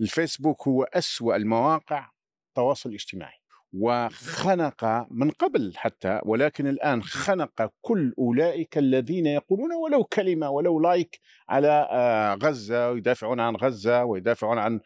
الفيسبوك 0.00 0.68
هو 0.68 0.82
أسوأ 0.82 1.36
المواقع 1.36 2.10
التواصل 2.48 2.88
الاجتماعي 2.88 3.38
وخنق 3.72 5.06
من 5.10 5.30
قبل 5.30 5.72
حتى 5.76 6.20
ولكن 6.24 6.66
الآن 6.66 7.02
خنق 7.02 7.72
كل 7.80 8.14
أولئك 8.18 8.78
الذين 8.78 9.26
يقولون 9.26 9.72
ولو 9.72 10.04
كلمة 10.04 10.50
ولو 10.50 10.80
لايك 10.80 11.20
على 11.48 11.88
آه، 11.90 12.34
غزة 12.34 12.90
ويدافعون 12.90 13.40
عن 13.40 13.56
غزة 13.56 14.04
ويدافعون 14.04 14.58
عن 14.58 14.80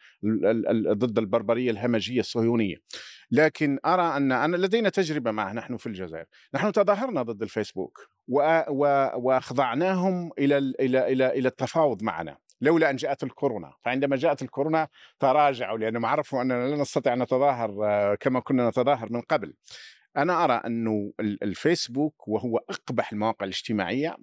ضد 0.91 1.17
البربرية 1.17 1.71
الهمجية 1.71 2.19
الصهيونية. 2.19 2.75
لكن 3.31 3.79
أرى 3.85 4.17
أن 4.17 4.31
أنا 4.31 4.57
لدينا 4.57 4.89
تجربة 4.89 5.31
معه 5.31 5.53
نحن 5.53 5.77
في 5.77 5.87
الجزائر. 5.87 6.25
نحن 6.53 6.71
تظاهرنا 6.71 7.21
ضد 7.21 7.41
الفيسبوك 7.41 8.07
وأخضعناهم 9.17 10.31
إلى 10.39 10.57
إلى 10.57 11.11
إلى 11.11 11.27
إلى 11.27 11.47
التفاوض 11.47 12.03
معنا. 12.03 12.37
لولا 12.63 12.89
أن 12.89 12.95
جاءت 12.95 13.23
الكورونا. 13.23 13.73
فعندما 13.85 14.15
جاءت 14.15 14.41
الكورونا 14.41 14.87
تراجعوا 15.19 15.77
لانهم 15.77 16.05
عرفوا 16.05 16.41
أننا 16.41 16.67
لا 16.67 16.75
نستطيع 16.75 17.13
أن 17.13 17.21
نتظاهر 17.21 17.85
آه، 17.85 18.15
كما 18.15 18.39
كنا 18.39 18.69
نتظاهر 18.69 19.11
من 19.11 19.21
قبل. 19.21 19.53
أنا 20.17 20.43
أرى 20.43 20.53
أنه 20.53 21.13
الفيسبوك 21.19 22.27
وهو 22.27 22.57
أقبح 22.57 23.11
المواقع 23.11 23.45
الاجتماعية 23.45 24.17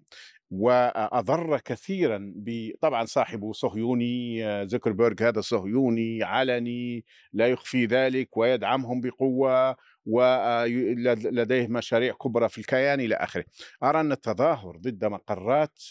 وأضر 0.51 1.59
كثيرا 1.59 2.35
طبعا 2.81 3.05
صاحبه 3.05 3.53
صهيوني 3.53 4.47
آه، 4.47 4.65
زكربيرغ 4.65 5.15
هذا 5.21 5.41
صهيوني 5.41 6.23
علني 6.23 7.05
لا 7.33 7.49
يخفي 7.49 7.87
ذلك 7.87 8.37
ويدعمهم 8.37 9.01
بقوة 9.01 9.77
ولديه 10.07 11.67
مشاريع 11.69 12.15
كبرى 12.15 12.49
في 12.49 12.59
الكيان 12.59 13.01
إلى 13.01 13.15
آخره. 13.15 13.45
أرى 13.83 14.01
أن 14.01 14.13
التظاهر 14.13 14.77
ضد 14.77 15.05
مقرات 15.05 15.83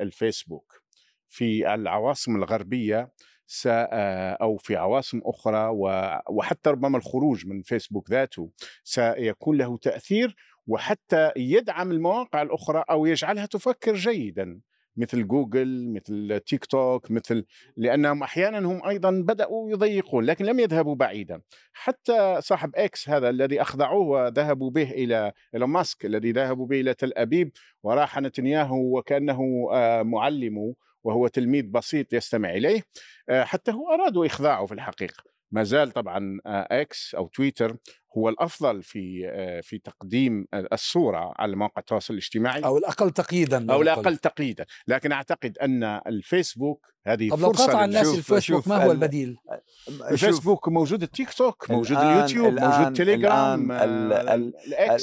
الفيسبوك 0.00 0.87
في 1.28 1.74
العواصم 1.74 2.36
الغربية 2.36 3.12
آه، 3.66 4.32
أو 4.32 4.56
في 4.56 4.76
عواصم 4.76 5.20
أخرى 5.24 5.68
وحتى 6.30 6.70
ربما 6.70 6.98
الخروج 6.98 7.46
من 7.46 7.62
فيسبوك 7.62 8.10
ذاته 8.10 8.50
سيكون 8.84 9.58
له 9.58 9.76
تأثير 9.76 10.36
وحتى 10.66 11.32
يدعم 11.36 11.90
المواقع 11.90 12.42
الأخرى 12.42 12.84
أو 12.90 13.06
يجعلها 13.06 13.46
تفكر 13.46 13.94
جيدا. 13.94 14.60
مثل 14.98 15.26
جوجل 15.26 15.88
مثل 15.92 16.40
تيك 16.40 16.64
توك 16.64 17.10
مثل 17.10 17.44
لأنهم 17.76 18.22
أحيانا 18.22 18.58
هم 18.58 18.86
أيضا 18.88 19.10
بدأوا 19.10 19.70
يضيقون 19.70 20.24
لكن 20.24 20.44
لم 20.44 20.60
يذهبوا 20.60 20.94
بعيدا. 20.94 21.40
حتى 21.72 22.36
صاحب 22.40 22.76
إكس 22.76 23.08
هذا 23.08 23.28
الذي 23.30 23.62
أخضعوه 23.62 24.06
وذهبوا 24.06 24.70
به 24.70 24.90
إلى 24.90 25.32
إلى 25.54 25.66
ماسك 25.66 26.04
الذي 26.04 26.32
ذهبوا 26.32 26.66
به 26.66 26.80
إلى 26.80 26.94
تل 26.94 27.12
أبيب 27.16 27.52
وراح 27.82 28.18
نتنياهو 28.20 28.98
وكأنه 28.98 29.68
آه، 29.72 30.02
معلمه 30.02 30.74
وهو 31.04 31.28
تلميذ 31.28 31.66
بسيط 31.66 32.12
يستمع 32.12 32.50
إليه 32.50 32.82
آه، 33.28 33.44
حتى 33.44 33.72
هو 33.72 33.94
أرادوا 33.94 34.26
إخضاعه 34.26 34.66
في 34.66 34.74
الحقيقة. 34.74 35.37
ما 35.50 35.62
زال 35.62 35.90
طبعا 35.90 36.38
آه، 36.46 36.68
إكس 36.70 37.14
أو 37.14 37.28
تويتر 37.28 37.76
هو 38.18 38.28
الأفضل 38.28 38.82
في 38.82 39.30
آه، 39.32 39.60
في 39.60 39.78
تقديم 39.78 40.46
الصورة 40.54 41.32
على 41.36 41.56
مواقع 41.56 41.80
التواصل 41.80 42.14
الاجتماعي 42.14 42.64
أو 42.64 42.78
الأقل 42.78 43.10
تقييدا 43.10 43.72
أو 43.72 43.82
الأقل 43.82 44.16
تقييدا. 44.16 44.66
لكن 44.88 45.12
أعتقد 45.12 45.58
أن 45.58 45.84
الفيسبوك 45.84 46.86
هذه 47.06 47.30
طب 47.30 47.40
لو 47.40 47.48
قطع 47.48 47.84
الناس 47.84 48.14
الفيسبوك 48.14 48.68
ما 48.68 48.84
هو 48.84 48.92
البديل؟ 48.92 49.36
الفيسبوك 50.10 50.68
موجود 50.68 51.02
التيك 51.02 51.32
توك 51.32 51.70
موجود 51.70 51.96
اليوتيوب 51.98 52.48
الآن 52.48 52.78
موجود 52.78 52.92
تليجرام 52.92 53.72
الآن 53.72 54.52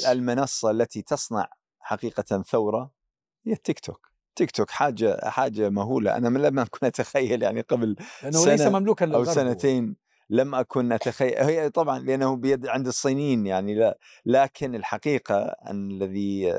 المنصة 0.08 0.70
التي 0.70 1.02
تصنع 1.02 1.48
حقيقة 1.80 2.42
ثورة 2.42 2.90
هي 3.46 3.52
التيك 3.52 3.80
توك. 3.80 4.06
تيك 4.36 4.50
توك 4.50 4.70
حاجة 4.70 5.30
حاجة 5.30 5.68
مهولة. 5.68 6.16
أنا 6.16 6.28
من 6.28 6.42
لما 6.42 6.62
اكون 6.62 6.88
أتخيل 6.88 7.42
يعني 7.42 7.60
قبل 7.60 7.96
لأنه 8.22 8.38
سنة 8.38 8.52
ليس 8.52 8.66
مملوكا 8.66 9.14
أو 9.14 9.24
سنتين. 9.24 10.05
لم 10.30 10.54
أكن 10.54 10.92
اتخيل 10.92 11.36
هي 11.38 11.70
طبعا 11.70 11.98
لأنه 11.98 12.36
بيد 12.36 12.66
عند 12.66 12.86
الصينيين 12.86 13.46
يعني 13.46 13.74
لا 13.74 13.98
لكن 14.26 14.74
الحقيقة 14.74 15.42
أن 15.44 15.90
الذي 15.90 16.58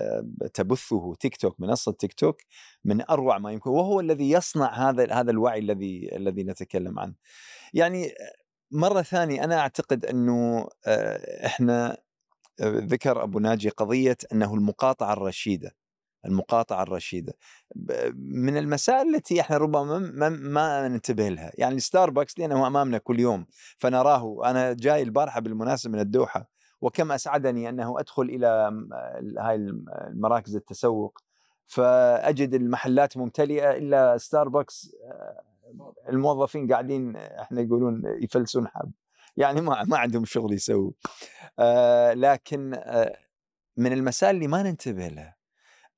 تبثه 0.54 1.16
تيك 1.16 1.38
توك 1.38 1.60
منصة 1.60 1.92
تيك 1.92 2.14
توك 2.14 2.42
من 2.86 3.10
أروع 3.10 3.38
ما 3.38 3.52
يمكن 3.52 3.70
وهو 3.70 4.00
الذي 4.00 4.32
يصنع 4.32 4.90
هذا 4.90 5.14
هذا 5.14 5.32
الوعي 5.32 5.60
الذي 5.60 6.16
الذي 6.16 6.44
نتكلم 6.44 7.00
عنه. 7.00 7.14
يعني 7.74 8.12
مرة 8.72 9.02
ثانية 9.02 9.44
أنا 9.44 9.60
أعتقد 9.60 10.06
أنه 10.06 10.70
آه، 10.88 11.46
إحنا 11.46 11.98
آه، 12.60 12.80
ذكر 12.80 13.24
أبو 13.24 13.40
ناجي 13.40 13.70
قضية 13.70 14.18
أنه 14.34 14.54
المقاطعة 14.54 15.14
الرشيدة 15.14 15.76
المقاطعة 16.26 16.84
الرشيدة. 16.84 17.34
من 18.16 18.58
المسائل 18.58 19.16
التي 19.16 19.42
إحنا 19.42 19.58
ربما 19.58 20.00
ما, 20.00 20.30
ما 20.30 20.88
ننتبه 20.88 21.30
لها. 21.30 21.52
يعني 21.58 21.80
ستاربكس 21.80 22.40
لأنه 22.40 22.68
أمامنا 22.68 22.98
كل 22.98 23.20
يوم 23.20 23.46
فنراه. 23.78 24.42
أنا 24.46 24.74
جاي 24.74 25.02
البارحة 25.02 25.40
بالمناسبة 25.42 25.94
من 25.94 26.00
الدوحة 26.00 26.50
وكم 26.82 27.12
أسعدني 27.12 27.70
أنه 27.70 28.00
أدخل 28.00 28.24
إلى 28.24 28.72
هاي 29.40 29.56
المراكز 30.08 30.56
التسوق 30.56 31.20
فأجد 31.66 32.54
المحلات 32.54 33.18
ممتلئة 33.18 33.72
إلا 33.72 34.18
ستاربكس 34.18 34.96
آه، 35.04 35.42
الموظفين 36.10 36.72
قاعدين 36.72 37.16
إحنا 37.16 37.62
يقولون 37.62 38.02
يفلسون 38.22 38.68
حب 38.68 38.92
يعني 39.38 39.62
ما 39.62 39.84
ما 39.84 39.98
عندهم 39.98 40.26
شغل 40.26 40.54
يسووا. 40.54 40.92
آه 41.60 42.14
لكن 42.14 42.74
آه 42.74 43.18
من 43.78 43.94
المسائل 43.94 44.36
اللي 44.36 44.48
ما 44.48 44.64
ننتبه 44.64 45.08
لها 45.08 45.37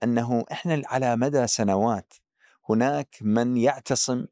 أنه 0.04 0.46
إحنا 0.52 0.82
على 0.86 1.16
مدى 1.16 1.48
سنوات 1.48 2.14
هناك 2.70 3.16
من 3.22 3.58
يعتصم 3.58 4.26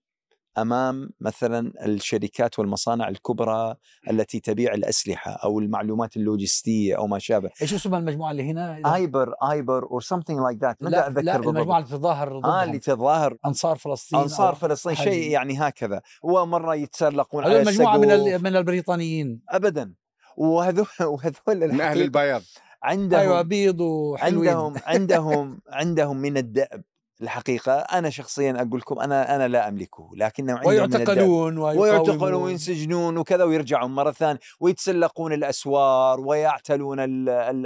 أمام 0.58 1.10
مثلا 1.21 1.71
الشركات 1.86 2.60
والمصانع 2.60 3.10
الكبرى 3.10 3.75
التي 4.10 4.39
تبيع 4.39 4.73
الأسلحة 4.73 5.32
أو 5.32 5.60
المعلومات 5.60 6.17
اللوجستية 6.17 6.97
أو 6.97 7.08
ما 7.08 7.19
شابه. 7.19 7.49
إيش 7.62 7.73
اسم 7.73 7.95
المجموعة 7.95 8.32
اللي 8.32 8.51
هنا؟ 8.51 8.95
ايبر 8.95 9.34
ايبر 9.51 9.84
or 9.84 10.02
something 10.02 10.39
like 10.39 10.58
that 10.62 10.84
لا 10.84 11.08
اتذكر 11.08 11.21
لا 11.21 11.36
المجموعة 11.36 11.77
اللي 11.77 11.89
تتظاهر 11.89 12.45
آه 12.45 12.63
اللي 12.63 12.80
تتظاهر 12.80 13.38
أنصار 13.45 13.77
فلسطين 13.77 14.19
أنصار 14.19 14.56
فلسطين 14.56 14.95
شيء 14.95 15.32
يعني 15.32 15.60
هكذا. 15.60 16.01
ومرة 16.23 16.75
يتسلقون 16.75 17.43
على 17.43 17.63
مجموعة 17.63 17.97
من 17.97 18.43
من 18.43 18.56
البريطانيين. 18.56 19.41
ابدا. 19.49 19.93
وهذول 20.38 20.88
وهذول 21.13 21.73
من 21.73 21.82
أهل 21.82 22.01
البياض. 22.01 22.41
عندهم 22.84 23.20
أيوه 23.20 23.42
بيض 23.42 23.82
وحلوين. 23.82 24.50
عندهم 24.50 24.76
عندهم 24.86 25.60
عندهم 25.70 26.18
من 26.18 26.38
الدأب 26.38 26.84
الحقيقة. 27.22 27.74
أنا 27.74 28.10
شخصيا 28.10 28.62
أقول 28.62 28.80
لكم 28.80 29.00
أنا 29.00 29.36
أنا 29.36 29.48
لا 29.48 29.68
أملكه 29.68 30.10
لكنه 30.16 30.54
عندهم 30.54 30.68
ويعتقلون 30.68 31.58
ويعتقلون 31.58 32.44
وينسجنون 32.44 33.18
وكذا 33.18 33.44
ويرجعون 33.44 33.92
مرة 33.92 34.12
ثانية 34.12 34.40
ويتسلقون 34.60 35.34
الأسوار 35.34 36.20
ويعتلون 36.20 37.00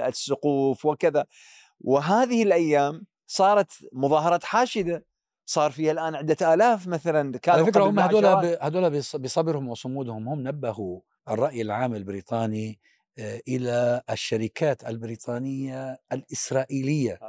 السقوف 0.01 0.85
وكذا. 0.85 1.25
وهذه 1.81 2.43
الأيام 2.43 3.05
صارت 3.27 3.71
مظاهرات 3.93 4.43
حاشدة. 4.43 5.11
صار 5.45 5.71
فيها 5.71 5.91
الآن 5.91 6.15
عدة 6.15 6.53
آلاف 6.53 6.87
مثلا 6.87 7.37
كانوا 7.37 7.59
على 7.59 7.71
فكرة 7.71 7.83
هم 7.83 7.99
هذول 7.99 8.25
هذول 8.61 8.89
بصبرهم 9.19 9.69
وصمودهم 9.69 10.29
هم 10.29 10.47
نبهوا 10.47 10.99
الرأي 11.29 11.61
العام 11.61 11.95
البريطاني 11.95 12.79
إلى 13.19 14.01
الشركات 14.09 14.83
البريطانية 14.87 15.99
الإسرائيلية 16.11 17.19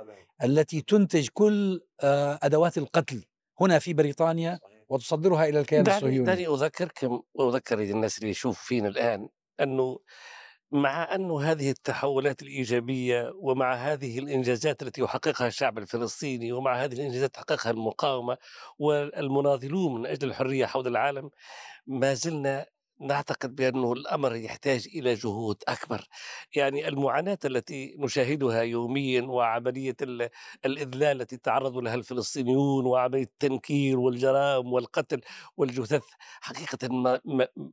التي 0.44 0.80
تنتج 0.80 1.28
كل 1.32 1.80
آه، 2.00 2.38
أدوات 2.42 2.78
القتل 2.78 3.24
هنا 3.60 3.78
في 3.78 3.94
بريطانيا 3.94 4.60
وتصدرها 4.88 5.48
إلى 5.48 5.60
الكيان 5.60 5.86
الصهيوني. 5.86 6.26
دعني 6.26 6.46
اذكركم 6.46 7.22
واذكر 7.34 7.78
الناس 7.78 8.18
اللي 8.18 8.30
يشوف 8.30 8.62
فينا 8.62 8.88
الآن 8.88 9.28
أنه 9.60 9.98
مع 10.72 11.14
أن 11.14 11.30
هذه 11.30 11.70
التحولات 11.70 12.42
الإيجابية 12.42 13.32
ومع 13.36 13.74
هذه 13.74 14.18
الإنجازات 14.18 14.82
التي 14.82 15.00
يحققها 15.00 15.46
الشعب 15.46 15.78
الفلسطيني 15.78 16.52
ومع 16.52 16.84
هذه 16.84 16.92
الإنجازات 16.92 17.34
تحققها 17.34 17.70
المقاومة 17.70 18.36
والمناضلون 18.78 20.00
من 20.00 20.06
أجل 20.06 20.28
الحرية 20.28 20.66
حول 20.66 20.86
العالم 20.86 21.30
ما 21.86 22.14
زلنا 22.14 22.66
نعتقد 23.02 23.56
بأنه 23.56 23.92
الأمر 23.92 24.36
يحتاج 24.36 24.88
إلى 24.94 25.14
جهود 25.14 25.62
أكبر. 25.68 26.06
يعني 26.56 26.88
المعاناة 26.88 27.38
التي 27.44 27.94
نشاهدها 27.98 28.62
يوميا 28.62 29.22
وعملية 29.22 29.96
الإذلال 30.64 31.20
التي 31.20 31.36
تعرض 31.36 31.76
لها 31.78 31.94
الفلسطينيون 31.94 32.86
وعملية 32.86 33.22
التنكير 33.22 33.98
والجرائم 33.98 34.72
والقتل 34.72 35.20
والجثث 35.56 36.04
حقيقة 36.40 36.88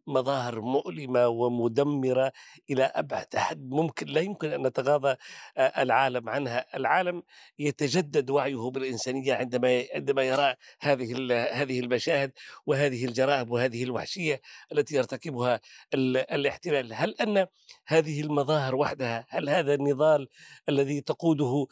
مظاهر 0.08 0.62
مؤلمة 0.62 1.28
ومدمرة 1.28 2.32
إلى 2.70 2.84
أبعد 2.84 3.36
حد 3.36 3.70
ممكن 3.70 4.08
لا 4.08 4.22
يمكن 4.22 4.50
أن 4.50 4.68
نتغاضى 4.68 5.16
العالم 5.58 6.30
عنها. 6.30 6.78
العالم 6.78 7.24
يتجدد 7.60 8.30
وعيه 8.30 8.70
بالإنسانية 8.72 9.34
عندما 9.34 9.84
عندما 9.96 10.24
يرى 10.24 10.56
هذه 10.82 11.34
هذه 11.52 11.80
المشاهد 11.80 12.32
وهذه 12.66 13.06
الجرائم 13.06 13.52
وهذه 13.52 13.84
الوحشية 13.84 14.42
التي 14.72 14.96
يرتكبها. 14.96 15.19
الاحتلال. 15.96 16.94
هل 16.94 17.16
أن 17.22 17.48
هذه 17.88 18.22
المظاهر 18.22 18.76
وحدها 18.76 19.26
هل 19.30 19.50
هذا 19.50 19.74
النضال 19.74 20.28
الذي 20.70 21.02
تقوده 21.02 21.68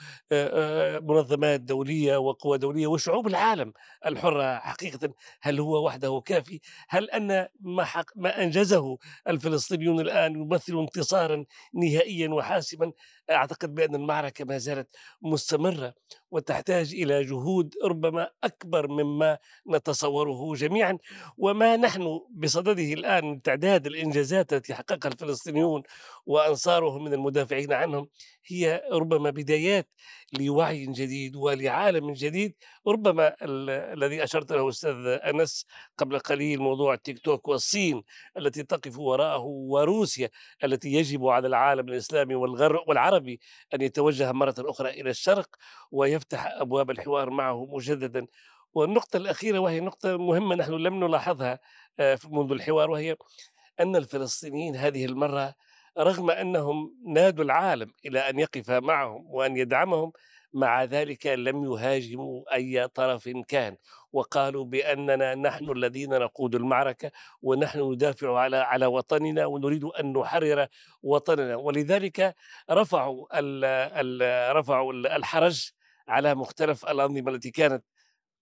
منظمات 1.01 1.62
دولية 1.62 2.17
وقوى 2.17 2.57
دولية 2.57 2.88
وشعوب 2.88 3.27
العالم 3.27 3.73
الحرة 4.05 4.57
حقيقة 4.60 5.13
هل 5.41 5.60
هو 5.60 5.86
وحده 5.86 6.21
كافي؟ 6.25 6.60
هل 6.89 7.10
أن 7.10 7.47
ما, 7.60 7.83
حق 7.83 8.05
ما 8.15 8.43
أنجزه 8.43 8.97
الفلسطينيون 9.27 9.99
الآن 9.99 10.36
يمثل 10.36 10.79
انتصارا 10.79 11.45
نهائيا 11.73 12.29
وحاسما؟ 12.29 12.91
أعتقد 13.31 13.75
بأن 13.75 13.95
المعركة 13.95 14.45
ما 14.45 14.57
زالت 14.57 14.95
مستمرة 15.21 15.93
وتحتاج 16.31 16.93
إلى 16.93 17.23
جهود 17.23 17.73
ربما 17.85 18.29
أكبر 18.43 18.87
مما 18.87 19.37
نتصوره 19.69 20.53
جميعا. 20.55 20.97
وما 21.37 21.75
نحن 21.75 22.19
بصدده 22.31 22.93
الآن 22.93 23.25
من 23.25 23.41
تعداد 23.41 23.87
الإنجازات 23.87 24.53
التي 24.53 24.73
حققها 24.73 25.09
الفلسطينيون 25.11 25.83
وأنصارهم 26.25 27.03
من 27.03 27.13
المدافعين 27.13 27.73
عنهم 27.73 28.09
هي 28.45 28.83
ربما 28.91 29.29
بدايات 29.29 29.89
لوعي 30.39 30.85
جديد 30.85 31.35
ولعالم 31.35 32.13
جديد. 32.13 32.55
ربما 32.87 33.35
الذي 33.93 34.23
أشرت 34.23 34.51
له 34.51 34.69
أستاذ 34.69 35.05
أنس 35.05 35.65
قبل 35.97 36.19
قليل 36.19 36.59
موضوع 36.59 36.93
التيك 36.93 37.19
توك 37.19 37.47
والصين 37.47 38.03
التي 38.37 38.63
تقف 38.63 38.99
وراءه 38.99 39.43
وروسيا 39.45 40.29
التي 40.63 40.93
يجب 40.93 41.27
على 41.27 41.47
العالم 41.47 41.89
الإسلامي 41.89 42.35
والعربي 42.87 43.39
أن 43.73 43.81
يتوجه 43.81 44.31
مرة 44.31 44.55
أخرى 44.59 44.89
إلى 44.89 45.09
الشرق 45.09 45.55
ويفتح 45.91 46.47
أبواب 46.47 46.91
الحوار 46.91 47.29
معه 47.29 47.65
مجددا. 47.65 48.27
والنقطة 48.73 49.17
الأخيرة 49.17 49.59
وهي 49.59 49.79
نقطة 49.79 50.17
مهمة 50.17 50.55
نحن 50.55 50.73
لم 50.73 51.03
نلاحظها 51.03 51.59
آه، 51.99 52.19
منذ 52.29 52.51
الحوار 52.51 52.91
وهي 52.91 53.15
أن 53.79 53.95
الفلسطينيين 53.95 54.75
هذه 54.75 55.05
المرة 55.05 55.55
رغم 55.99 56.31
أنهم 56.31 56.95
نادوا 57.07 57.43
العالم 57.45 57.91
إلى 58.05 58.19
أن 58.19 58.39
يقف 58.39 58.69
معهم 58.69 59.25
وأن 59.29 59.57
يدعمهم 59.57 60.12
مع 60.53 60.83
ذلك 60.83 61.27
لم 61.27 61.63
يهاجموا 61.63 62.55
أي 62.55 62.88
طرف 62.88 63.29
كان. 63.47 63.77
وقالوا 64.13 64.65
بأننا 64.65 65.36
نحن 65.36 65.71
الذين 65.71 66.19
نقود 66.19 66.55
المعركة 66.55 67.12
ونحن 67.41 67.79
ندافع 67.91 68.39
على 68.39 68.57
على 68.57 68.86
وطننا 68.86 69.45
ونريد 69.45 69.83
أن 69.83 70.13
نحرر 70.13 70.67
وطننا. 71.03 71.55
ولذلك 71.55 72.36
رفعوا 72.71 73.27
ال 73.39 74.55
رفعوا 74.55 74.93
الحرج 74.93 75.71
على 76.07 76.36
مختلف 76.36 76.86
الأنظمة 76.86 77.31
التي 77.31 77.51
كانت 77.51 77.83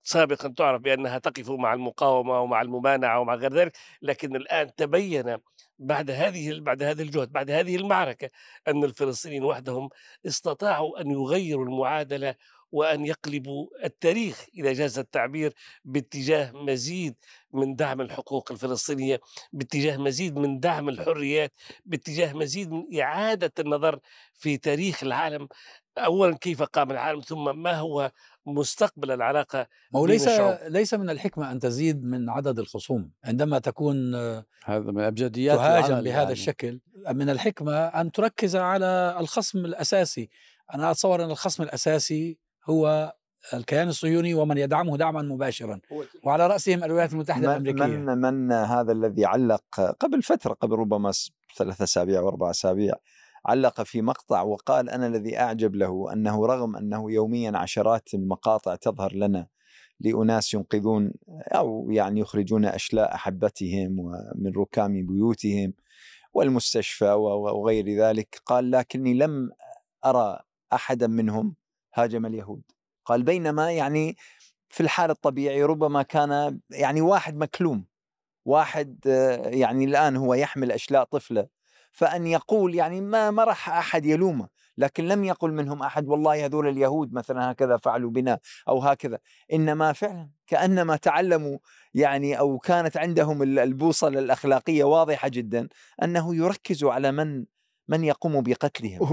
سابقا 0.05 0.49
تعرف 0.49 0.81
بأنها 0.81 1.17
تقف 1.17 1.49
مع 1.49 1.73
المقاومة 1.73 2.41
ومع 2.41 2.61
الممانعة 2.61 3.19
ومع 3.19 3.35
غير 3.35 3.53
ذلك 3.53 3.77
لكن 4.01 4.35
الآن 4.35 4.75
تبين 4.75 5.37
بعد 5.79 6.11
هذه 6.11 6.59
بعد 6.59 6.83
هذا 6.83 7.01
الجهد 7.01 7.31
بعد 7.31 7.51
هذه 7.51 7.75
المعركة 7.75 8.29
أن 8.67 8.83
الفلسطينيين 8.83 9.43
وحدهم 9.43 9.89
استطاعوا 10.25 11.01
أن 11.01 11.11
يغيروا 11.11 11.65
المعادلة 11.65 12.35
وأن 12.71 13.05
يقلبوا 13.05 13.67
التاريخ 13.85 14.45
إذا 14.57 14.73
جاز 14.73 14.99
التعبير 14.99 15.53
باتجاه 15.85 16.51
مزيد 16.51 17.15
من 17.53 17.75
دعم 17.75 18.01
الحقوق 18.01 18.51
الفلسطينية 18.51 19.19
باتجاه 19.53 19.97
مزيد 19.97 20.37
من 20.37 20.59
دعم 20.59 20.89
الحريات 20.89 21.53
باتجاه 21.85 22.33
مزيد 22.33 22.71
من 22.71 22.99
إعادة 22.99 23.51
النظر 23.59 23.99
في 24.33 24.57
تاريخ 24.57 25.03
العالم. 25.03 25.47
أولا 25.97 26.37
كيف 26.37 26.63
قام 26.63 26.91
العالم 26.91 27.21
ثم 27.21 27.59
ما 27.59 27.79
هو 27.79 28.11
مستقبل 28.45 29.11
العلاقة 29.11 29.67
هو 29.95 30.05
ليس 30.05 30.27
ليس 30.67 30.93
من 30.93 31.09
الحكمة 31.09 31.51
أن 31.51 31.59
تزيد 31.59 32.03
من 32.03 32.29
عدد 32.29 32.59
الخصوم 32.59 33.11
عندما 33.23 33.59
تكون 33.59 34.15
هذا 34.65 34.91
من 34.91 35.01
أبجديات 35.01 35.57
تهاجم 35.57 36.01
بهذا 36.01 36.19
يعني. 36.19 36.31
الشكل 36.31 36.79
من 37.11 37.29
الحكمة 37.29 37.73
أن 37.73 38.11
تركز 38.11 38.55
على 38.55 39.17
الخصم 39.19 39.65
الأساسي. 39.65 40.29
أنا 40.73 40.91
أتصور 40.91 41.23
أن 41.23 41.31
الخصم 41.31 41.63
الأساسي 41.63 42.37
هو 42.69 43.13
الكيان 43.53 43.87
الصهيوني 43.87 44.33
ومن 44.33 44.57
يدعمه 44.57 44.97
دعما 44.97 45.21
مباشرا. 45.21 45.79
وعلى 46.23 46.47
رأسهم 46.47 46.83
الولايات 46.83 47.13
المتحدة 47.13 47.47
من 47.47 47.67
الأمريكية. 47.67 47.85
من, 47.85 48.17
من 48.17 48.51
هذا 48.51 48.91
الذي 48.91 49.25
علق 49.25 49.95
قبل 49.99 50.23
فترة 50.23 50.53
قبل 50.53 50.75
ربما 50.75 51.11
ثلاثة 51.57 51.83
أسابيع 51.83 52.21
وأربع 52.21 52.49
أسابيع 52.49 52.93
علق 53.45 53.81
في 53.81 54.01
مقطع 54.01 54.41
وقال 54.41 54.89
أنا 54.89 55.07
الذي 55.07 55.39
أعجب 55.39 55.75
له 55.75 56.13
أنه 56.13 56.45
رغم 56.45 56.75
أنه 56.75 57.11
يوميا 57.11 57.57
عشرات 57.57 58.13
المقاطع 58.13 58.75
تظهر 58.75 59.13
لنا 59.13 59.47
لأناس 59.99 60.53
ينقذون 60.53 61.11
أو 61.29 61.91
يعني 61.91 62.19
يخرجون 62.19 62.65
أشلاء 62.65 63.15
أحبتهم 63.15 63.99
ومن 63.99 64.53
ركام 64.57 65.05
بيوتهم 65.05 65.73
والمستشفى 66.33 67.11
وغير 67.11 67.89
ذلك. 67.99 68.41
قال 68.45 68.71
لكني 68.71 69.13
لم 69.13 69.51
أرى 70.05 70.39
أحدا 70.73 71.07
منهم 71.07 71.55
هاجم 71.93 72.25
اليهود. 72.25 72.61
قال 73.05 73.23
بينما 73.23 73.71
يعني 73.71 74.17
في 74.69 74.83
الحال 74.83 75.09
الطبيعي 75.09 75.63
ربما 75.63 76.01
كان 76.01 76.59
يعني 76.69 77.01
واحد 77.01 77.35
مكلوم. 77.35 77.85
واحد 78.45 78.99
يعني 79.45 79.85
الآن 79.85 80.15
هو 80.17 80.33
يحمل 80.33 80.71
أشلاء 80.71 81.03
طفلة. 81.03 81.54
فأن 81.95 82.27
يقول 82.27 82.75
يعني 82.75 83.01
ما 83.01 83.31
ما 83.31 83.43
راح 83.43 83.69
أحد 83.69 84.05
يلومه 84.05 84.47
لكن 84.77 85.07
لم 85.07 85.23
يقل 85.23 85.53
منهم 85.53 85.83
أحد 85.83 86.07
والله 86.07 86.45
هذول 86.45 86.67
اليهود 86.67 87.13
مثلا 87.13 87.51
هكذا 87.51 87.77
فعلوا 87.77 88.11
بنا 88.11 88.39
أو 88.67 88.79
هكذا. 88.79 89.19
إنما 89.53 89.93
فعلا 89.93 90.29
كأنما 90.47 90.95
تعلموا 90.95 91.57
يعني 91.93 92.39
أو 92.39 92.59
كانت 92.59 92.97
عندهم 92.97 93.43
البوصلة 93.43 94.19
الأخلاقية 94.19 94.83
واضحة 94.83 95.27
جدا 95.27 95.67
أنه 96.03 96.35
يركزوا 96.35 96.93
على 96.93 97.11
من 97.11 97.45
من 97.87 98.03
يقوم 98.03 98.41
بقتلهم؟ 98.41 99.03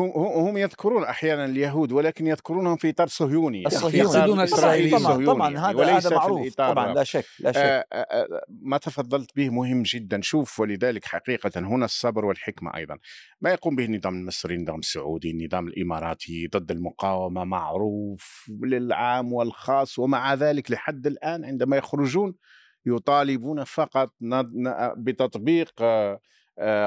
هم 0.48 0.56
يذكرون 0.56 1.04
أحيانا 1.04 1.44
اليهود 1.44 1.92
ولكن 1.92 2.26
يذكرونهم 2.26 2.76
في 2.76 2.90
اطار 2.90 3.06
صهيوني 3.06 3.62
يقصدون 3.62 4.38
الاسرائيليين 4.38 4.98
طبعا, 4.98 5.26
طبعا 5.26 5.58
هذا 5.58 5.96
هذا 5.96 6.16
معروف 6.16 6.54
طبعا 6.54 6.94
لا 6.94 7.04
شك 7.04 7.24
لا 7.40 7.52
شك. 7.52 7.58
آآ 7.58 7.86
آآ 7.92 8.26
ما 8.48 8.78
تفضلت 8.78 9.36
به 9.36 9.50
مهم 9.50 9.82
جدا. 9.82 10.20
شوف 10.20 10.60
ولذلك 10.60 11.04
حقيقة 11.04 11.60
هنا 11.60 11.84
الصبر 11.84 12.24
والحكمة 12.24 12.76
أيضا. 12.76 12.98
ما 13.40 13.50
يقوم 13.50 13.76
به 13.76 13.84
النظام 13.84 14.14
المصري 14.14 14.54
النظام 14.54 14.78
السعودي 14.78 15.30
النظام 15.30 15.68
الإماراتي 15.68 16.46
ضد 16.46 16.70
المقاومة 16.70 17.44
معروف 17.44 18.50
للعام 18.62 19.32
والخاص 19.32 19.98
ومع 19.98 20.34
ذلك 20.34 20.70
لحد 20.70 21.06
الآن 21.06 21.44
عندما 21.44 21.76
يخرجون 21.76 22.34
يطالبون 22.86 23.64
فقط 23.64 24.10
بتطبيق 24.96 25.72
آه، 25.80 26.20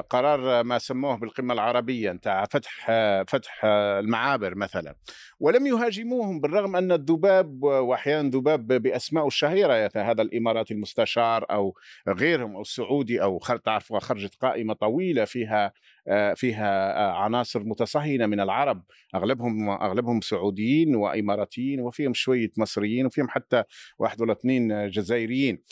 قرار 0.09 0.63
ما 0.63 0.77
سموه 0.77 1.17
بالقمة 1.17 1.53
العربية 1.53 2.11
نتاع 2.11 2.45
فتح 2.45 2.91
فتح 3.27 3.65
المعابر 3.65 4.55
مثلا. 4.55 4.95
ولم 5.39 5.67
يهاجموهم 5.67 6.39
بالرغم 6.39 6.75
أن 6.75 6.91
الذباب 6.91 7.63
واحيانا 7.63 8.29
ذباب 8.29 8.67
بأسماء 8.67 9.27
الشهيرة 9.27 9.91
هذا 9.95 10.21
الاماراتي 10.21 10.73
المستشار 10.73 11.45
أو 11.51 11.73
غيرهم 12.09 12.55
أو 12.55 12.61
السعودي 12.61 13.23
أو 13.23 13.39
تعرفوا 13.65 13.99
خرجت 13.99 14.35
قائمة 14.35 14.73
طويلة 14.73 15.25
فيها 15.25 15.73
آه، 16.07 16.33
فيها 16.33 16.97
آه، 16.97 17.23
عناصر 17.23 17.63
متصهينة 17.63 18.25
من 18.25 18.39
العرب. 18.39 18.83
أغلبهم 19.15 19.69
أغلبهم 19.69 20.21
سعوديين 20.21 20.95
وإماراتيين 20.95 21.79
وفيهم 21.81 22.13
شوية 22.13 22.51
مصريين 22.57 23.05
وفيهم 23.05 23.29
حتى 23.29 23.63
واحد 23.99 24.21
ولا 24.21 24.31
اثنين 24.31 24.89
جزائريين. 24.89 25.63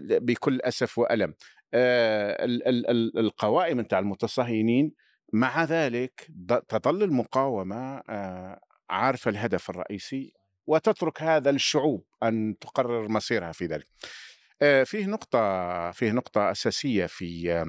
بكل 0.00 0.60
أسف 0.60 0.98
وألم. 0.98 1.28
آه، 1.30 1.34
القوائم 1.74 3.80
نتاع 3.80 3.98
المتصهينين 3.98 4.92
مع 5.32 5.64
ذلك 5.64 6.28
تظل 6.68 7.02
المقاومة 7.02 8.02
آه، 8.08 8.60
عارفة 8.90 9.30
الهدف 9.30 9.70
الرئيسي 9.70 10.32
وتترك 10.66 11.22
هذا 11.22 11.50
للشعوب 11.50 12.04
أن 12.22 12.58
تقرر 12.60 13.08
مصيرها 13.08 13.52
في 13.52 13.66
ذلك. 13.66 13.86
آه، 14.62 14.84
فيه 14.84 15.06
نقطة 15.06 15.90
فيه 15.90 16.10
نقطة 16.10 16.50
أساسية 16.50 17.06
في 17.06 17.64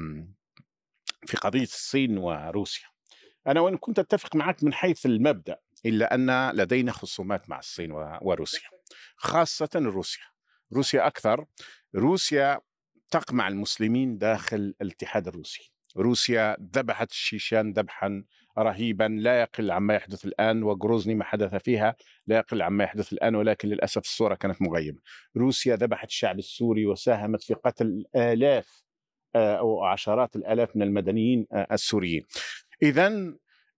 في 1.26 1.38
قضية 1.38 1.64
الصين 1.64 2.18
وروسيا. 2.18 2.88
أنا 3.48 3.62
وإن 3.62 3.78
كنت 3.78 4.00
أتفق 4.00 4.36
معك 4.36 4.64
من 4.64 4.74
حيث 4.74 5.06
المبدأ 5.06 5.58
إلا 5.86 6.16
أن 6.16 6.52
لدينا 6.52 6.92
خصومات 6.92 7.50
مع 7.50 7.60
الصين 7.60 7.92
وروسيا 8.22 8.70
خاصة 9.16 9.70
روسيا. 9.76 10.24
روسيا 10.74 11.08
أكثر 11.08 11.46
روسيا 11.96 12.60
تقمع 13.14 13.48
المسلمين 13.48 14.18
داخل 14.18 14.74
الاتحاد 14.82 15.28
الروسي 15.28 15.72
روسيا 15.98 16.58
ذبحت 16.76 17.12
الشيشان 17.12 17.74
ذبحا 17.74 18.24
رهيبا 18.58 19.04
لا 19.04 19.42
يقل 19.42 19.72
عما 19.72 19.94
يحدث 19.94 20.26
الآن 20.26 20.64
وغروزني 20.64 21.16
ما 21.16 21.24
حدث 21.24 21.56
فيها 21.56 21.96
لا 22.28 22.38
يقل 22.38 22.62
عما 22.62 22.84
يحدث 22.84 23.14
الآن 23.14 23.36
ولكن 23.36 23.70
للأسف 23.70 24.02
الصورة 24.02 24.36
كانت 24.36 24.62
مغيمه. 24.62 24.98
روسيا 25.38 25.76
ذبحت 25.76 26.08
الشعب 26.08 26.40
السوري 26.40 26.86
وساهمت 26.86 27.44
في 27.44 27.54
قتل 27.54 28.06
الالاف 28.16 28.84
آه، 29.36 29.56
أو 29.56 29.84
عشرات 29.84 30.36
الآلاف 30.36 30.76
من 30.76 30.82
المدنيين 30.82 31.48
آه، 31.52 31.68
السوريين. 31.72 32.26
اذا 32.84 33.08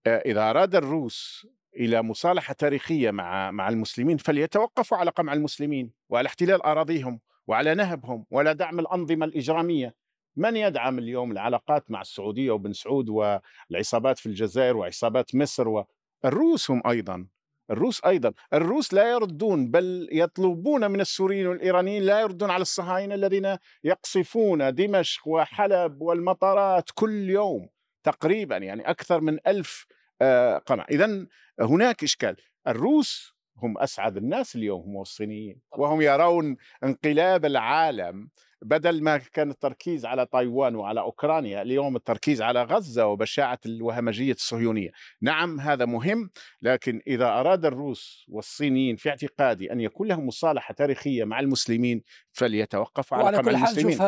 آه، 0.08 0.22
إذا 0.26 0.50
أراد 0.50 0.76
الروس 0.76 1.48
إلى 1.76 2.02
مصالحة 2.02 2.54
تاريخية 2.54 3.12
مع 3.12 3.52
مع 3.52 3.70
المسلمين 3.70 4.18
فليتوقفوا 4.18 4.98
على 4.98 5.12
قمع 5.12 5.34
المسلمين 5.34 5.92
وعلى 6.10 6.28
احتلال 6.28 6.62
أراضيهم 6.62 7.20
وعلى 7.48 7.76
نهبهم 7.76 8.26
ولا 8.32 8.54
دعم 8.54 8.80
الأنظمة 8.80 9.26
الإجرامية. 9.26 9.96
من 10.38 10.56
يدعم 10.58 11.00
اليوم 11.00 11.32
العلاقات 11.32 11.92
مع 11.92 12.02
السعودية 12.02 12.52
وبن 12.52 12.74
سعود 12.74 13.10
والعصابات 13.10 14.20
في 14.20 14.26
الجزائر 14.26 14.78
وعصابات 14.78 15.36
مصر 15.36 15.68
والروس 15.68 16.72
هم 16.72 16.82
أيضا 16.88 17.28
الروس 17.72 18.06
أيضا. 18.06 18.34
الروس 18.54 18.94
لا 18.94 19.12
يردون 19.12 19.72
بل 19.72 20.10
يطلبون 20.12 20.92
من 20.92 21.02
السوريين 21.02 21.48
والإيرانيين 21.48 22.04
لا 22.04 22.20
يردون 22.20 22.50
على 22.50 22.62
الصهاينة 22.62 23.16
الذين 23.16 23.58
يقصفون 23.84 24.76
دمشق 24.76 25.28
وحلب 25.28 26.02
والمطارات 26.02 26.90
كل 26.96 27.30
يوم 27.30 27.70
تقريبا 28.04 28.58
يعني 28.58 28.90
أكثر 28.90 29.22
من 29.22 29.38
ألف 29.48 29.86
آه، 30.22 30.58
قمع 30.58 30.86
اذا 30.92 31.28
هناك 31.60 32.04
إشكال. 32.04 32.36
الروس 32.68 33.35
هم 33.64 33.78
أسعد 33.78 34.18
الناس 34.18 34.56
اليوم 34.56 34.82
هم 34.82 35.02
الصينيين 35.02 35.62
وهم 35.78 36.02
يرون 36.02 36.58
انقلاب 36.84 37.46
العالم 37.46 38.30
بدل 38.62 39.04
ما 39.04 39.18
كان 39.18 39.50
التركيز 39.52 40.06
على 40.06 40.26
تايوان 40.26 40.76
وعلى 40.76 41.02
أوكرانيا 41.02 41.62
اليوم 41.62 41.96
التركيز 41.96 42.42
على 42.42 42.64
غزة 42.64 43.08
وبشاعة 43.08 43.60
الوهمجيه 43.66 44.32
الصهيونية. 44.32 44.90
نعم 45.22 45.60
هذا 45.60 45.86
مهم 45.86 46.30
لكن 46.62 47.02
إذا 47.08 47.26
أراد 47.26 47.66
الروس 47.66 48.26
والصينيين 48.30 48.96
في 48.96 49.10
اعتقادي 49.10 49.72
أن 49.72 49.82
يكون 49.82 50.08
لهم 50.08 50.28
مصالحة 50.28 50.74
تاريخية 50.74 51.24
مع 51.24 51.40
المسلمين 51.40 52.04
فليتوقفوا 52.32 53.18
على, 53.18 53.38
قمع 53.38 53.52
كل 53.52 53.58
حال 53.58 53.68
المسلمين. 53.68 53.98
شوف 53.98 54.02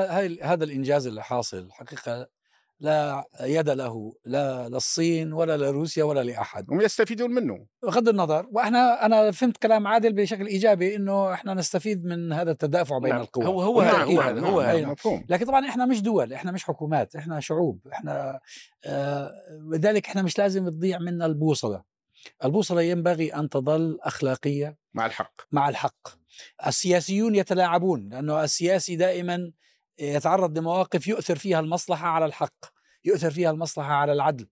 هذا 0.44 0.64
الإنجاز 0.64 1.08
اللي 1.08 1.24
حاصل 1.24 1.72
حقيقة 1.72 2.28
لا 2.80 3.24
يد 3.42 3.70
له 3.70 4.14
لا 4.26 4.70
للصين 4.70 5.34
ولا 5.34 5.58
لروسيا 5.58 6.04
ولا 6.04 6.24
لأحد. 6.24 6.72
هم 6.72 6.82
يستفيدون 6.82 7.32
منه. 7.32 7.66
بغض 7.84 8.10
النظر 8.10 8.48
وإحنا 8.52 9.06
أنا 9.06 9.32
فهمت 9.32 9.58
كلام 9.58 9.88
عادل 9.88 10.14
بشكل 10.14 10.48
إيجابي 10.48 10.96
إنه 10.96 11.34
إحنا 11.34 11.54
نستفيد 11.54 12.06
من 12.06 12.34
هذا 12.34 12.52
التدافع 12.52 12.98
بين 12.98 13.12
نعم. 13.12 13.22
القوى. 13.22 13.46
هو 13.46 13.62
هو 13.62 13.82
نعم، 13.82 13.96
هذا 13.96 14.04
هو 14.04 14.12
نعم، 14.12 14.30
هذا 14.30 14.42
نعم، 14.42 14.54
هو 14.54 14.62
نعم، 14.62 14.70
هذا. 14.70 14.86
مفهوم. 14.86 15.26
لكن 15.30 15.46
طبعا 15.46 15.70
إحنا 15.70 15.86
مش 15.86 16.02
دول 16.02 16.34
إحنا 16.34 16.52
مش 16.52 16.64
حكومات 16.64 17.16
إحنا 17.16 17.40
شعوب. 17.40 17.88
إحنا 17.94 18.40
آه 18.86 19.32
لذلك 19.74 20.08
إحنا 20.08 20.22
مش 20.22 20.38
لازم 20.38 20.70
تضيع 20.70 21.00
منا 21.00 21.26
البوصلة. 21.26 21.84
البوصلة 22.46 22.82
ينبغي 22.82 23.36
أن 23.36 23.50
تظل 23.50 24.00
أخلاقية 24.02 24.78
مع 24.94 25.06
الحق. 25.06 25.42
مع 25.52 25.70
الحق. 25.70 26.08
السياسيون 26.68 27.36
يتلاعبون 27.36 28.10
لأنه 28.10 28.44
السياسي 28.44 28.96
دائما 28.96 29.52
يتعرض 30.00 30.58
لمواقف 30.58 31.08
يؤثر 31.08 31.36
فيها 31.36 31.60
المصلحة 31.60 32.08
على 32.08 32.26
الحق 32.26 32.66
يؤثر 33.06 33.32
فيها 33.32 33.52
المصلحة 33.52 33.94
على 33.94 34.14
العدل. 34.14 34.48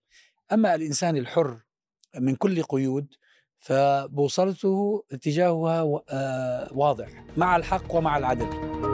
أما 0.51 0.75
الإنسان 0.75 1.17
الحر 1.17 1.59
من 2.15 2.35
كل 2.35 2.63
قيود 2.63 3.07
فبوصلته 3.59 5.03
اتجاهها 5.11 5.81
واضح 6.71 7.25
مع 7.37 7.55
الحق 7.55 7.95
ومع 7.95 8.17
العدل. 8.17 8.84